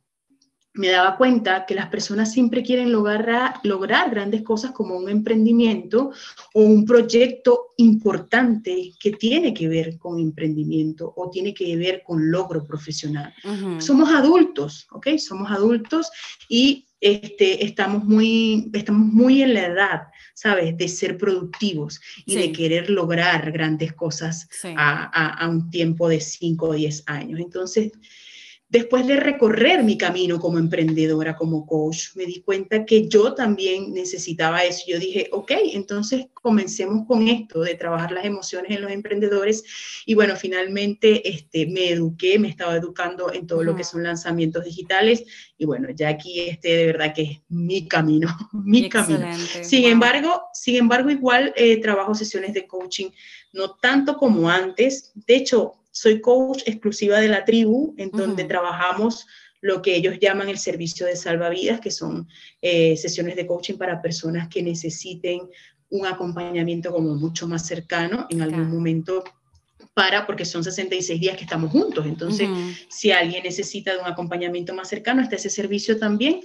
me 0.77 0.89
daba 0.89 1.17
cuenta 1.17 1.65
que 1.65 1.75
las 1.75 1.88
personas 1.88 2.32
siempre 2.32 2.63
quieren 2.63 2.91
lograr, 2.91 3.56
lograr 3.63 4.10
grandes 4.12 4.43
cosas 4.43 4.71
como 4.71 4.95
un 4.95 5.10
emprendimiento 5.10 6.12
o 6.53 6.62
un 6.62 6.86
proyecto 6.86 7.69
importante 7.77 8.93
que 8.99 9.12
tiene 9.12 9.53
que 9.53 9.67
ver 9.67 9.97
con 9.97 10.19
emprendimiento 10.19 11.13
o 11.15 11.30
tiene 11.30 11.53
que 11.53 11.75
ver 11.75 12.03
con 12.03 12.32
logro 12.32 12.65
profesional. 12.65 13.34
Somos 13.80 14.10
adultos, 14.10 14.88
¿ok? 14.91 15.17
Somos 15.17 15.51
adultos 15.51 16.12
y 16.47 16.87
este, 16.99 17.65
estamos, 17.65 18.03
muy, 18.03 18.69
estamos 18.73 19.13
muy 19.13 19.41
en 19.41 19.53
la 19.53 19.67
edad, 19.67 20.01
¿sabes? 20.33 20.77
De 20.77 20.88
ser 20.88 21.17
productivos 21.17 21.99
y 22.25 22.36
de 22.36 22.51
querer 22.51 22.89
lograr 22.89 23.51
grandes 23.51 23.93
cosas 23.93 24.47
a, 24.75 25.03
a, 25.03 25.45
a, 25.45 25.47
un 25.47 25.69
tiempo 25.69 26.10
de 26.10 26.19
5 26.19 26.65
o 26.67 26.73
10 26.73 27.03
años. 27.07 27.39
Entonces, 27.39 27.91
Después 28.69 29.08
de 29.08 29.15
recorrer 29.15 29.82
mi 29.82 29.97
camino 29.97 30.39
como 30.39 30.58
emprendedora, 30.58 31.38
como 31.38 31.65
coach, 31.65 32.15
me 32.15 32.25
di 32.25 32.41
cuenta 32.41 32.84
que 32.84 33.08
yo 33.08 33.34
también 33.34 33.93
necesitaba 33.93 34.65
eso. 34.65 34.84
Yo 34.86 34.99
dije, 34.99 35.30
ok, 35.32 35.51
entonces 35.71 36.25
comencemos 36.34 37.08
con 37.08 37.30
esto 37.30 37.62
de 37.62 37.75
trabajar 37.75 38.12
las 38.12 38.25
emociones 38.25 38.71
en 38.71 38.82
los 38.82 38.91
emprendedores. 38.91 39.63
Y 40.06 40.15
bueno, 40.15 40.36
finalmente 40.36 41.30
este, 41.30 41.65
me 41.67 41.91
eduqué, 41.91 42.39
me 42.39 42.49
estaba 42.49 42.75
educando 42.75 43.32
en 43.32 43.47
todo 43.47 43.63
lo 43.63 43.73
que 43.73 43.86
son 43.86 44.03
lanzamientos 44.03 44.65
digitales. 44.65 45.23
Y 45.58 45.63
bueno, 45.63 45.88
ya 45.95 46.10
aquí 46.10 46.41
este 46.41 46.75
de 46.75 46.86
verdad 46.88 47.13
que 47.15 47.21
es 47.21 47.39
mi 47.47 47.88
camino, 47.88 48.27
mi 48.51 48.89
camino. 48.89 49.30
Sin 49.62 49.86
embargo, 49.86 50.41
sin 50.53 50.75
embargo, 50.75 51.10
igual 51.10 51.53
eh, 51.56 51.80
trabajo 51.80 52.13
sesiones 52.13 52.53
de 52.53 52.67
coaching, 52.67 53.12
no 53.53 53.75
tanto 53.75 54.17
como 54.17 54.49
antes. 54.49 55.13
De 55.15 55.38
hecho, 55.38 55.75
soy 55.97 56.21
coach 56.21 56.62
exclusiva 56.67 57.19
de 57.19 57.27
la 57.27 57.43
tribu, 57.43 57.95
en 57.97 58.12
donde 58.12 58.43
trabajamos 58.43 59.25
lo 59.62 59.81
que 59.81 59.95
ellos 59.95 60.19
llaman 60.21 60.47
el 60.47 60.60
servicio 60.60 61.07
de 61.07 61.15
salvavidas, 61.15 61.79
que 61.79 61.89
son 61.89 62.27
eh, 62.62 62.95
sesiones 62.95 63.36
de 63.36 63.47
coaching 63.47 63.77
para 63.77 64.01
personas 64.01 64.47
que 64.47 64.62
necesiten 64.62 65.41
un 65.89 66.05
acompañamiento 66.05 66.91
como 66.91 67.15
mucho 67.15 67.47
más 67.47 67.65
cercano 67.65 68.27
en 68.29 68.41
algún 68.41 68.69
momento 68.69 69.23
para, 69.95 70.27
porque 70.27 70.45
son 70.45 70.63
66 70.63 71.19
días 71.19 71.36
que 71.36 71.45
estamos 71.45 71.71
juntos. 71.71 72.05
Entonces, 72.05 72.47
si 72.89 73.12
alguien 73.12 73.41
necesita 73.43 73.93
de 73.93 73.99
un 73.99 74.05
acompañamiento 74.05 74.75
más 74.75 74.89
cercano, 74.89 75.23
está 75.23 75.38
ese 75.38 75.49
servicio 75.49 75.97
también 75.97 76.41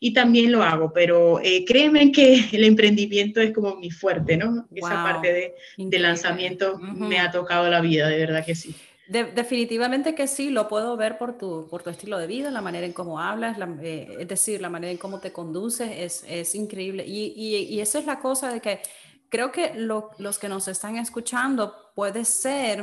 y 0.00 0.14
también 0.14 0.50
lo 0.50 0.62
hago, 0.62 0.92
pero 0.94 1.40
eh, 1.42 1.66
créeme 1.66 2.10
que 2.10 2.46
el 2.52 2.64
emprendimiento 2.64 3.42
es 3.42 3.52
como 3.52 3.76
mi 3.76 3.90
fuerte, 3.90 4.38
¿no? 4.38 4.66
Esa 4.74 5.04
parte 5.04 5.30
de, 5.30 5.54
de 5.76 5.98
lanzamiento 5.98 6.78
me 6.78 7.18
ha 7.18 7.30
tocado 7.30 7.68
la 7.68 7.82
vida, 7.82 8.08
de 8.08 8.16
verdad 8.16 8.46
que 8.46 8.54
sí 8.54 8.74
definitivamente 9.06 10.14
que 10.14 10.26
sí, 10.26 10.50
lo 10.50 10.68
puedo 10.68 10.96
ver 10.96 11.18
por 11.18 11.36
tu, 11.36 11.68
por 11.68 11.82
tu 11.82 11.90
estilo 11.90 12.18
de 12.18 12.26
vida, 12.26 12.50
la 12.50 12.62
manera 12.62 12.86
en 12.86 12.92
cómo 12.92 13.20
hablas, 13.20 13.58
eh, 13.82 14.08
es 14.18 14.28
decir, 14.28 14.60
la 14.60 14.70
manera 14.70 14.92
en 14.92 14.98
cómo 14.98 15.20
te 15.20 15.32
conduces, 15.32 15.90
es, 15.92 16.24
es 16.26 16.54
increíble. 16.54 17.04
Y, 17.06 17.34
y, 17.36 17.56
y, 17.56 17.80
esa 17.80 17.98
es 17.98 18.06
la 18.06 18.18
cosa 18.18 18.50
de 18.50 18.60
que 18.60 18.80
creo 19.28 19.52
que 19.52 19.74
los 19.74 20.38
que 20.38 20.48
nos 20.48 20.68
están 20.68 20.96
escuchando 20.96 21.92
puede 21.94 22.24
ser, 22.24 22.82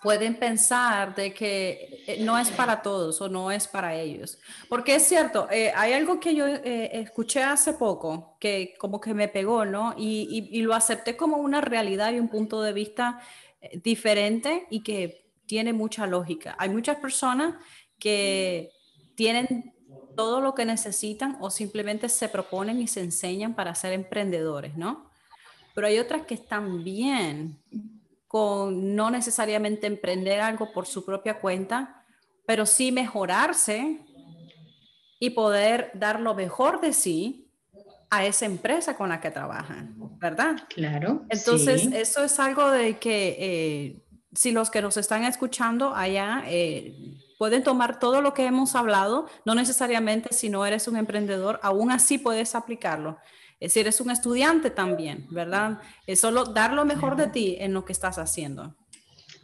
pueden 0.00 0.36
pensar 0.36 1.12
de 1.16 1.34
que 1.34 2.04
eh, 2.06 2.18
no 2.20 2.38
es 2.38 2.50
para 2.50 2.80
todos 2.80 3.20
o 3.20 3.28
no 3.28 3.50
es 3.50 3.66
para 3.66 3.96
ellos. 3.96 4.38
Porque 4.68 4.94
es 4.94 5.02
cierto, 5.02 5.48
eh, 5.50 5.72
hay 5.74 5.92
algo 5.92 6.20
que 6.20 6.36
yo 6.36 6.46
escuché 6.46 7.42
hace 7.42 7.72
poco 7.72 8.36
que 8.38 8.74
como 8.78 9.00
que 9.00 9.12
me 9.12 9.26
pegó, 9.26 9.64
¿no? 9.64 9.94
Y, 9.98 10.48
y 10.52 10.62
lo 10.62 10.72
acepté 10.72 11.16
como 11.16 11.38
una 11.38 11.60
realidad 11.60 12.12
y 12.12 12.20
un 12.20 12.28
punto 12.28 12.62
de 12.62 12.72
vista 12.72 13.20
diferente 13.82 14.66
y 14.70 14.82
que 14.82 15.26
tiene 15.46 15.72
mucha 15.72 16.06
lógica. 16.06 16.54
Hay 16.58 16.68
muchas 16.68 16.96
personas 16.98 17.54
que 17.98 18.70
tienen 19.14 19.74
todo 20.14 20.40
lo 20.40 20.54
que 20.54 20.64
necesitan 20.64 21.36
o 21.40 21.50
simplemente 21.50 22.08
se 22.08 22.28
proponen 22.28 22.80
y 22.80 22.86
se 22.86 23.00
enseñan 23.00 23.54
para 23.54 23.74
ser 23.74 23.92
emprendedores, 23.92 24.76
¿no? 24.76 25.10
Pero 25.74 25.86
hay 25.86 25.98
otras 25.98 26.26
que 26.26 26.34
están 26.34 26.84
bien 26.84 27.58
con 28.26 28.94
no 28.94 29.10
necesariamente 29.10 29.86
emprender 29.86 30.40
algo 30.40 30.72
por 30.72 30.86
su 30.86 31.04
propia 31.04 31.40
cuenta, 31.40 32.04
pero 32.46 32.66
sí 32.66 32.92
mejorarse 32.92 34.00
y 35.18 35.30
poder 35.30 35.90
dar 35.94 36.20
lo 36.20 36.34
mejor 36.34 36.80
de 36.80 36.92
sí 36.92 37.47
a 38.10 38.24
esa 38.24 38.46
empresa 38.46 38.96
con 38.96 39.08
la 39.08 39.20
que 39.20 39.30
trabajan, 39.30 39.94
¿verdad? 40.18 40.56
Claro. 40.68 41.24
Entonces, 41.28 41.86
eso 41.92 42.24
es 42.24 42.40
algo 42.40 42.70
de 42.70 42.98
que 42.98 43.36
eh, 43.38 44.02
si 44.34 44.52
los 44.52 44.70
que 44.70 44.80
nos 44.80 44.96
están 44.96 45.24
escuchando 45.24 45.94
allá 45.94 46.42
eh, 46.46 46.94
pueden 47.38 47.62
tomar 47.62 47.98
todo 47.98 48.22
lo 48.22 48.34
que 48.34 48.46
hemos 48.46 48.74
hablado, 48.74 49.28
no 49.44 49.54
necesariamente 49.54 50.32
si 50.32 50.48
no 50.48 50.64
eres 50.64 50.88
un 50.88 50.96
emprendedor, 50.96 51.60
aún 51.62 51.90
así 51.90 52.18
puedes 52.18 52.54
aplicarlo. 52.54 53.18
Si 53.60 53.80
eres 53.80 54.00
un 54.00 54.10
estudiante 54.10 54.70
también, 54.70 55.26
¿verdad? 55.30 55.80
Es 56.06 56.20
solo 56.20 56.44
dar 56.44 56.72
lo 56.72 56.84
mejor 56.84 57.16
de 57.16 57.26
ti 57.26 57.56
en 57.58 57.74
lo 57.74 57.84
que 57.84 57.92
estás 57.92 58.18
haciendo. 58.18 58.76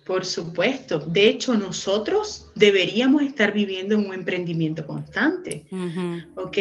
Por 0.04 0.26
supuesto. 0.26 0.98
De 0.98 1.28
hecho, 1.28 1.54
nosotros 1.54 2.50
deberíamos 2.54 3.22
estar 3.22 3.54
viviendo 3.54 3.94
en 3.94 4.06
un 4.06 4.14
emprendimiento 4.14 4.86
constante. 4.86 5.66
¿Ok? 6.36 6.58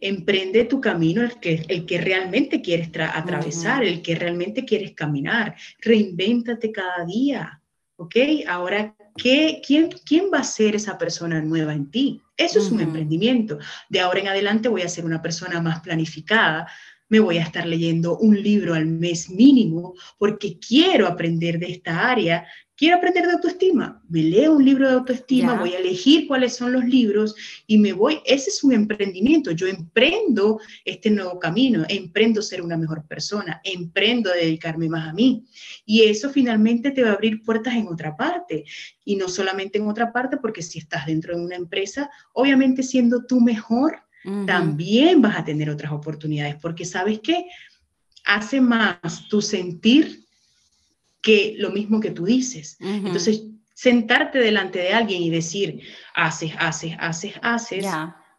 Emprende 0.00 0.64
tu 0.64 0.80
camino, 0.80 1.22
el 1.22 1.38
que, 1.38 1.64
el 1.68 1.86
que 1.86 2.00
realmente 2.00 2.60
quieres 2.60 2.90
atravesar, 2.96 3.84
el 3.84 4.02
que 4.02 4.16
realmente 4.16 4.64
quieres 4.64 4.92
caminar. 4.94 5.54
Reinvéntate 5.80 6.72
cada 6.72 7.04
día. 7.06 7.62
¿Ok? 7.96 8.16
Ahora, 8.48 8.96
¿qué, 9.16 9.62
quién, 9.64 9.90
¿quién 10.04 10.24
va 10.32 10.38
a 10.38 10.44
ser 10.44 10.74
esa 10.74 10.98
persona 10.98 11.40
nueva 11.40 11.74
en 11.74 11.90
ti? 11.92 12.20
Eso 12.36 12.58
es 12.58 12.72
un 12.72 12.80
emprendimiento. 12.80 13.58
De 13.88 14.00
ahora 14.00 14.20
en 14.20 14.28
adelante 14.28 14.68
voy 14.68 14.82
a 14.82 14.88
ser 14.88 15.04
una 15.04 15.22
persona 15.22 15.60
más 15.60 15.80
planificada, 15.80 16.66
me 17.10 17.20
voy 17.20 17.38
a 17.38 17.42
estar 17.42 17.66
leyendo 17.66 18.16
un 18.18 18.40
libro 18.40 18.72
al 18.72 18.86
mes 18.86 19.28
mínimo 19.28 19.94
porque 20.16 20.58
quiero 20.58 21.06
aprender 21.06 21.58
de 21.58 21.72
esta 21.72 22.08
área 22.08 22.46
Quiero 22.80 22.96
aprender 22.96 23.26
de 23.26 23.32
autoestima, 23.32 24.02
me 24.08 24.22
leo 24.22 24.54
un 24.54 24.64
libro 24.64 24.88
de 24.88 24.94
autoestima, 24.94 25.60
voy 25.60 25.74
a 25.74 25.78
elegir 25.80 26.26
cuáles 26.26 26.56
son 26.56 26.72
los 26.72 26.82
libros 26.82 27.34
y 27.66 27.76
me 27.76 27.92
voy, 27.92 28.20
ese 28.24 28.48
es 28.48 28.64
un 28.64 28.72
emprendimiento, 28.72 29.50
yo 29.50 29.66
emprendo 29.66 30.58
este 30.86 31.10
nuevo 31.10 31.38
camino, 31.38 31.84
emprendo 31.90 32.40
ser 32.40 32.62
una 32.62 32.78
mejor 32.78 33.06
persona, 33.06 33.60
emprendo 33.64 34.30
dedicarme 34.30 34.88
más 34.88 35.10
a 35.10 35.12
mí. 35.12 35.44
Y 35.84 36.04
eso 36.04 36.30
finalmente 36.30 36.90
te 36.90 37.02
va 37.02 37.10
a 37.10 37.12
abrir 37.12 37.42
puertas 37.42 37.74
en 37.74 37.86
otra 37.86 38.16
parte. 38.16 38.64
Y 39.04 39.16
no 39.16 39.28
solamente 39.28 39.76
en 39.76 39.86
otra 39.86 40.10
parte, 40.10 40.38
porque 40.38 40.62
si 40.62 40.78
estás 40.78 41.04
dentro 41.04 41.36
de 41.36 41.44
una 41.44 41.56
empresa, 41.56 42.08
obviamente 42.32 42.82
siendo 42.82 43.26
tú 43.26 43.42
mejor, 43.42 43.98
también 44.46 45.20
vas 45.20 45.36
a 45.36 45.44
tener 45.44 45.68
otras 45.68 45.92
oportunidades, 45.92 46.56
porque 46.56 46.86
sabes 46.86 47.20
que 47.20 47.44
hace 48.24 48.62
más 48.62 49.28
tu 49.28 49.42
sentir 49.42 50.29
que 51.22 51.54
lo 51.58 51.70
mismo 51.70 52.00
que 52.00 52.10
tú 52.10 52.24
dices. 52.24 52.76
Entonces, 52.80 53.44
sentarte 53.74 54.38
delante 54.38 54.78
de 54.78 54.92
alguien 54.92 55.22
y 55.22 55.30
decir, 55.30 55.80
haces, 56.14 56.52
haces, 56.58 56.94
haces, 56.98 57.34
haces, 57.42 57.86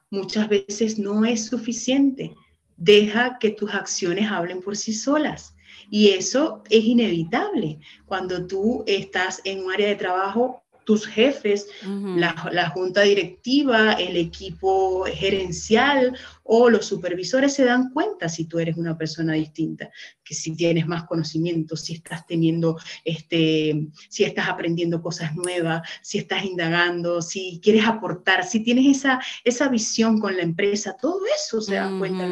muchas 0.09 0.49
veces 0.49 0.99
no 0.99 1.25
es 1.25 1.45
suficiente. 1.45 2.33
Deja 2.77 3.37
que 3.39 3.51
tus 3.51 3.73
acciones 3.73 4.29
hablen 4.29 4.61
por 4.61 4.77
sí 4.77 4.93
solas. 4.93 5.55
Y 5.89 6.09
eso 6.09 6.63
es 6.69 6.83
inevitable. 6.83 7.79
Cuando 8.05 8.45
tú 8.47 8.83
estás 8.87 9.41
en 9.43 9.63
un 9.63 9.71
área 9.71 9.87
de 9.87 9.95
trabajo 9.95 10.63
tus 10.91 11.07
jefes, 11.07 11.69
la, 12.17 12.69
junta 12.71 13.03
directiva, 13.03 13.93
el 13.93 14.17
equipo 14.17 15.05
gerencial 15.05 16.17
o 16.43 16.69
los 16.69 16.85
supervisores 16.85 17.53
se 17.53 17.63
dan 17.63 17.91
cuenta 17.93 18.27
si 18.27 18.43
tú 18.43 18.59
eres 18.59 18.75
una 18.75 18.97
persona 18.97 19.35
distinta, 19.35 19.89
que 20.21 20.35
si 20.35 20.53
tienes 20.53 20.85
más 20.87 21.05
conocimiento, 21.05 21.77
si 21.77 21.93
estás 21.93 22.27
teniendo, 22.27 22.77
este, 23.05 23.87
si 24.09 24.25
estás 24.25 24.49
aprendiendo 24.49 25.01
cosas 25.01 25.33
nuevas, 25.33 25.87
si 26.01 26.17
estás 26.17 26.43
indagando, 26.43 27.21
si 27.21 27.61
quieres 27.63 27.85
aportar, 27.85 28.43
si 28.45 28.59
tienes 28.59 28.97
esa, 28.97 29.21
esa 29.45 29.69
visión 29.69 30.19
con 30.19 30.35
la 30.35 30.43
empresa, 30.43 30.97
todo 31.01 31.21
eso 31.33 31.61
se 31.61 31.75
dan 31.75 31.99
cuenta 31.99 32.27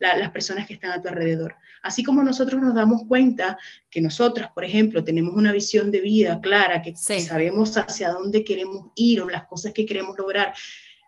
las 0.00 0.30
personas 0.32 0.66
que 0.66 0.74
están 0.74 0.90
a 0.90 1.00
tu 1.00 1.06
alrededor. 1.06 1.54
Así 1.82 2.02
como 2.02 2.22
nosotros 2.22 2.60
nos 2.62 2.74
damos 2.74 3.02
cuenta 3.06 3.58
que 3.90 4.00
nosotras, 4.00 4.50
por 4.52 4.64
ejemplo, 4.64 5.02
tenemos 5.02 5.34
una 5.34 5.52
visión 5.52 5.90
de 5.90 6.00
vida 6.00 6.40
clara, 6.40 6.80
que 6.80 6.94
sabemos 6.96 7.76
hacia 7.76 8.10
dónde 8.10 8.44
queremos 8.44 8.92
ir 8.94 9.20
o 9.20 9.28
las 9.28 9.46
cosas 9.46 9.72
que 9.72 9.84
queremos 9.84 10.16
lograr, 10.16 10.54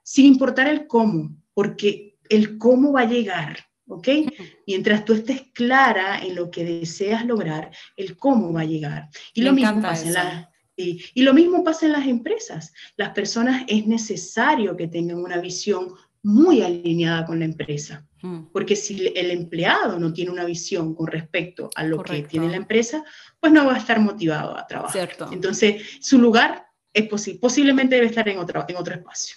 sin 0.03 0.27
importar 0.27 0.69
el 0.69 0.87
cómo, 0.87 1.35
porque 1.55 2.19
el 2.29 2.59
cómo 2.59 2.93
va 2.93 3.03
a 3.03 3.09
llegar, 3.09 3.59
¿ok? 3.87 4.09
Mientras 4.67 5.05
tú 5.05 5.13
estés 5.13 5.43
clara 5.53 6.19
en 6.19 6.35
lo 6.35 6.51
que 6.51 6.65
deseas 6.65 7.25
lograr, 7.25 7.71
el 7.97 8.17
cómo 8.17 8.53
va 8.53 8.63
a 8.63 8.67
llegar. 8.67 9.09
Y 9.33 9.43
lo 9.43 9.53
mismo 9.53 9.81
pasa 9.81 10.07
en 10.07 10.13
la, 10.15 10.51
y, 10.77 11.23
lo 11.23 11.35
mismo 11.35 11.63
pasa 11.63 11.87
en 11.87 11.93
las 11.93 12.07
empresas. 12.07 12.73
Las 12.97 13.11
personas 13.11 13.65
es 13.69 13.87
necesario 13.87 14.77
que 14.77 14.89
tengan 14.89 15.19
una 15.19 15.39
visión 15.39 15.95
muy 16.25 16.63
alineada 16.63 17.25
con 17.25 17.39
la 17.39 17.45
empresa. 17.45 18.05
Mm. 18.23 18.47
Porque 18.53 18.75
si 18.75 19.07
el 19.15 19.31
empleado 19.31 19.99
no 19.99 20.13
tiene 20.13 20.31
una 20.31 20.45
visión 20.45 20.95
con 20.95 21.07
respecto 21.07 21.71
a 21.77 21.85
lo 21.85 22.03
que 22.03 22.23
tiene 22.23 22.49
la 22.49 22.57
empresa, 22.57 23.05
pues 23.39 23.53
no 23.53 23.67
va 23.67 23.75
a 23.75 23.79
estar 23.79 24.01
motivado 24.01 24.57
a 24.57 24.67
trabajar. 24.67 25.11
Entonces, 25.31 25.83
su 26.01 26.19
lugar 26.19 26.67
es 26.93 27.09
posiblemente 27.39 27.97
debe 27.97 28.07
estar 28.07 28.29
en 28.29 28.39
otro, 28.39 28.65
en 28.67 28.77
otro 28.77 28.95
espacio. 28.95 29.37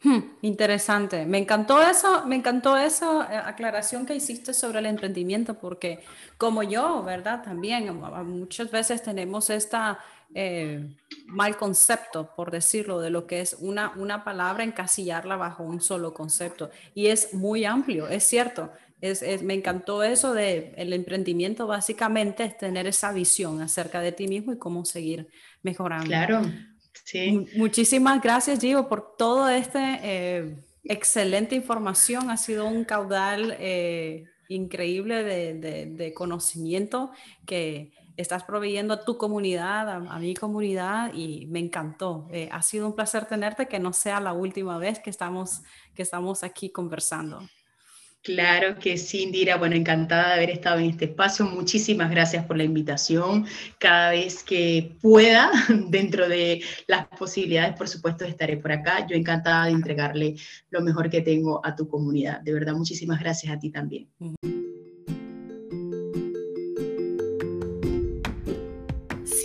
Hmm, 0.00 0.20
interesante. 0.42 1.26
Me 1.26 1.38
encantó 1.38 1.82
eso, 1.82 2.24
me 2.24 2.36
encantó 2.36 2.76
esa 2.76 3.26
eh, 3.32 3.36
aclaración 3.36 4.06
que 4.06 4.14
hiciste 4.14 4.54
sobre 4.54 4.78
el 4.78 4.86
emprendimiento, 4.86 5.58
porque 5.58 5.98
como 6.36 6.62
yo, 6.62 7.02
¿verdad? 7.02 7.42
También 7.42 8.00
muchas 8.26 8.70
veces 8.70 9.02
tenemos 9.02 9.50
esta 9.50 9.98
eh, 10.34 10.96
mal 11.26 11.56
concepto, 11.56 12.34
por 12.36 12.50
decirlo, 12.50 13.00
de 13.00 13.10
lo 13.10 13.26
que 13.26 13.40
es 13.40 13.56
una, 13.60 13.92
una 13.96 14.24
palabra, 14.24 14.64
encasillarla 14.64 15.36
bajo 15.36 15.62
un 15.62 15.80
solo 15.80 16.14
concepto. 16.14 16.70
Y 16.94 17.06
es 17.06 17.34
muy 17.34 17.64
amplio, 17.64 18.08
es 18.08 18.24
cierto. 18.24 18.70
Es, 19.00 19.22
me 19.42 19.54
encantó 19.54 20.02
eso 20.02 20.34
de 20.34 20.74
el 20.76 20.92
emprendimiento, 20.92 21.68
básicamente 21.68 22.42
es 22.44 22.58
tener 22.58 22.86
esa 22.88 23.12
visión 23.12 23.60
acerca 23.60 24.00
de 24.00 24.10
ti 24.10 24.26
mismo 24.26 24.52
y 24.52 24.58
cómo 24.58 24.84
seguir 24.84 25.28
mejorando. 25.62 26.06
Claro. 26.06 26.42
Muchísimas 27.56 28.20
gracias, 28.20 28.60
Gio, 28.60 28.88
por 28.88 29.16
todo 29.16 29.48
este 29.48 29.78
eh, 30.02 30.56
excelente 30.84 31.54
información. 31.54 32.30
Ha 32.30 32.36
sido 32.36 32.66
un 32.66 32.84
caudal 32.84 33.56
eh, 33.58 34.24
increíble 34.48 35.22
de, 35.24 36.12
conocimiento 36.14 37.10
que 37.46 37.92
estás 38.18 38.42
proveyendo 38.42 38.92
a 38.92 39.04
tu 39.04 39.16
comunidad, 39.16 39.88
a, 39.88 40.18
mi 40.18 40.34
comunidad, 40.34 41.14
y 41.14 41.46
me 41.46 41.60
encantó. 41.60 42.28
Eh, 42.32 42.48
ha 42.52 42.60
sido 42.62 42.86
un 42.88 42.94
placer 42.94 43.26
tenerte, 43.26 43.68
que 43.68 43.78
no 43.78 43.92
sea 43.92 44.20
la 44.20 44.32
última 44.32 44.76
vez 44.76 44.98
que 44.98 45.08
estamos, 45.08 45.62
que 45.94 46.02
estamos 46.02 46.42
aquí 46.42 46.70
conversando. 46.70 47.40
Claro 48.22 48.76
que 48.78 48.98
sí, 48.98 49.22
Indira. 49.22 49.56
Bueno, 49.56 49.76
encantada 49.76 50.30
de 50.30 50.34
haber 50.34 50.50
estado 50.50 50.80
en 50.80 50.90
este 50.90 51.04
espacio. 51.06 51.46
Muchísimas 51.46 52.10
gracias 52.10 52.44
por 52.44 52.56
la 52.56 52.64
invitación. 52.64 53.46
Cada 53.78 54.10
vez 54.10 54.42
que 54.42 54.96
pueda, 55.00 55.50
dentro 55.88 56.28
de 56.28 56.60
las 56.88 57.06
posibilidades, 57.06 57.76
por 57.76 57.88
supuesto, 57.88 58.24
estaré 58.24 58.56
por 58.56 58.72
acá. 58.72 59.06
Yo 59.06 59.14
encantada 59.16 59.66
de 59.66 59.70
entregarle 59.70 60.34
lo 60.70 60.80
mejor 60.82 61.08
que 61.08 61.20
tengo 61.20 61.64
a 61.64 61.76
tu 61.76 61.88
comunidad. 61.88 62.40
De 62.40 62.52
verdad, 62.52 62.74
muchísimas 62.74 63.20
gracias 63.20 63.52
a 63.54 63.58
ti 63.58 63.70
también. 63.70 64.08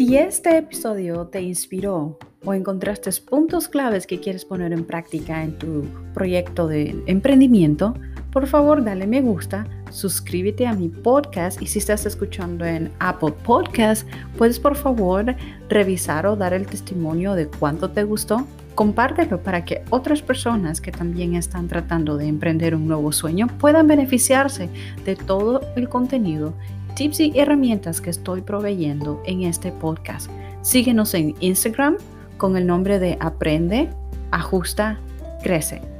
Si 0.05 0.17
este 0.17 0.57
episodio 0.57 1.27
te 1.27 1.41
inspiró 1.41 2.19
o 2.43 2.53
encontraste 2.53 3.09
puntos 3.21 3.69
claves 3.69 4.05
que 4.05 4.19
quieres 4.19 4.43
poner 4.43 4.73
en 4.73 4.83
práctica 4.83 5.41
en 5.41 5.57
tu 5.57 5.85
proyecto 6.13 6.67
de 6.67 7.01
emprendimiento, 7.05 7.93
por 8.29 8.45
favor 8.47 8.83
dale 8.83 9.07
me 9.07 9.21
gusta, 9.21 9.65
suscríbete 9.91 10.67
a 10.67 10.73
mi 10.73 10.89
podcast 10.89 11.61
y 11.61 11.67
si 11.67 11.79
estás 11.79 12.05
escuchando 12.05 12.65
en 12.65 12.91
Apple 12.99 13.31
Podcast, 13.45 14.05
puedes 14.37 14.59
por 14.59 14.75
favor 14.75 15.37
revisar 15.69 16.27
o 16.27 16.35
dar 16.35 16.53
el 16.53 16.67
testimonio 16.67 17.33
de 17.33 17.47
cuánto 17.47 17.89
te 17.89 18.03
gustó. 18.03 18.45
Compártelo 18.75 19.41
para 19.41 19.63
que 19.63 19.85
otras 19.89 20.21
personas 20.21 20.81
que 20.81 20.91
también 20.91 21.35
están 21.35 21.69
tratando 21.69 22.17
de 22.17 22.25
emprender 22.25 22.75
un 22.75 22.87
nuevo 22.87 23.13
sueño 23.13 23.47
puedan 23.57 23.87
beneficiarse 23.87 24.67
de 25.05 25.15
todo 25.15 25.61
el 25.77 25.87
contenido, 25.87 26.53
tips 26.95 27.19
y 27.19 27.39
herramientas 27.39 28.01
que 28.01 28.09
estoy 28.09 28.41
proveyendo 28.41 29.21
en 29.25 29.43
este 29.43 29.71
podcast. 29.71 30.29
Síguenos 30.61 31.13
en 31.13 31.35
Instagram 31.39 31.97
con 32.37 32.57
el 32.57 32.65
nombre 32.67 32.99
de 32.99 33.17
Aprende, 33.19 33.89
Ajusta, 34.31 34.99
Crece 35.43 35.93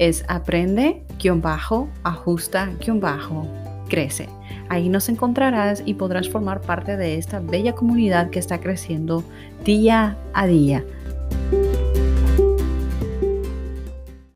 es 0.00 0.24
aprende, 0.28 1.02
bajo, 1.34 1.88
ajusta, 2.04 2.70
bajo, 2.94 3.46
crece. 3.88 4.30
Ahí 4.70 4.88
nos 4.88 5.10
encontrarás 5.10 5.82
y 5.84 5.94
podrás 5.94 6.30
formar 6.30 6.62
parte 6.62 6.96
de 6.96 7.16
esta 7.16 7.38
bella 7.38 7.74
comunidad 7.74 8.30
que 8.30 8.38
está 8.38 8.60
creciendo 8.60 9.22
día 9.62 10.16
a 10.32 10.46
día. 10.46 10.82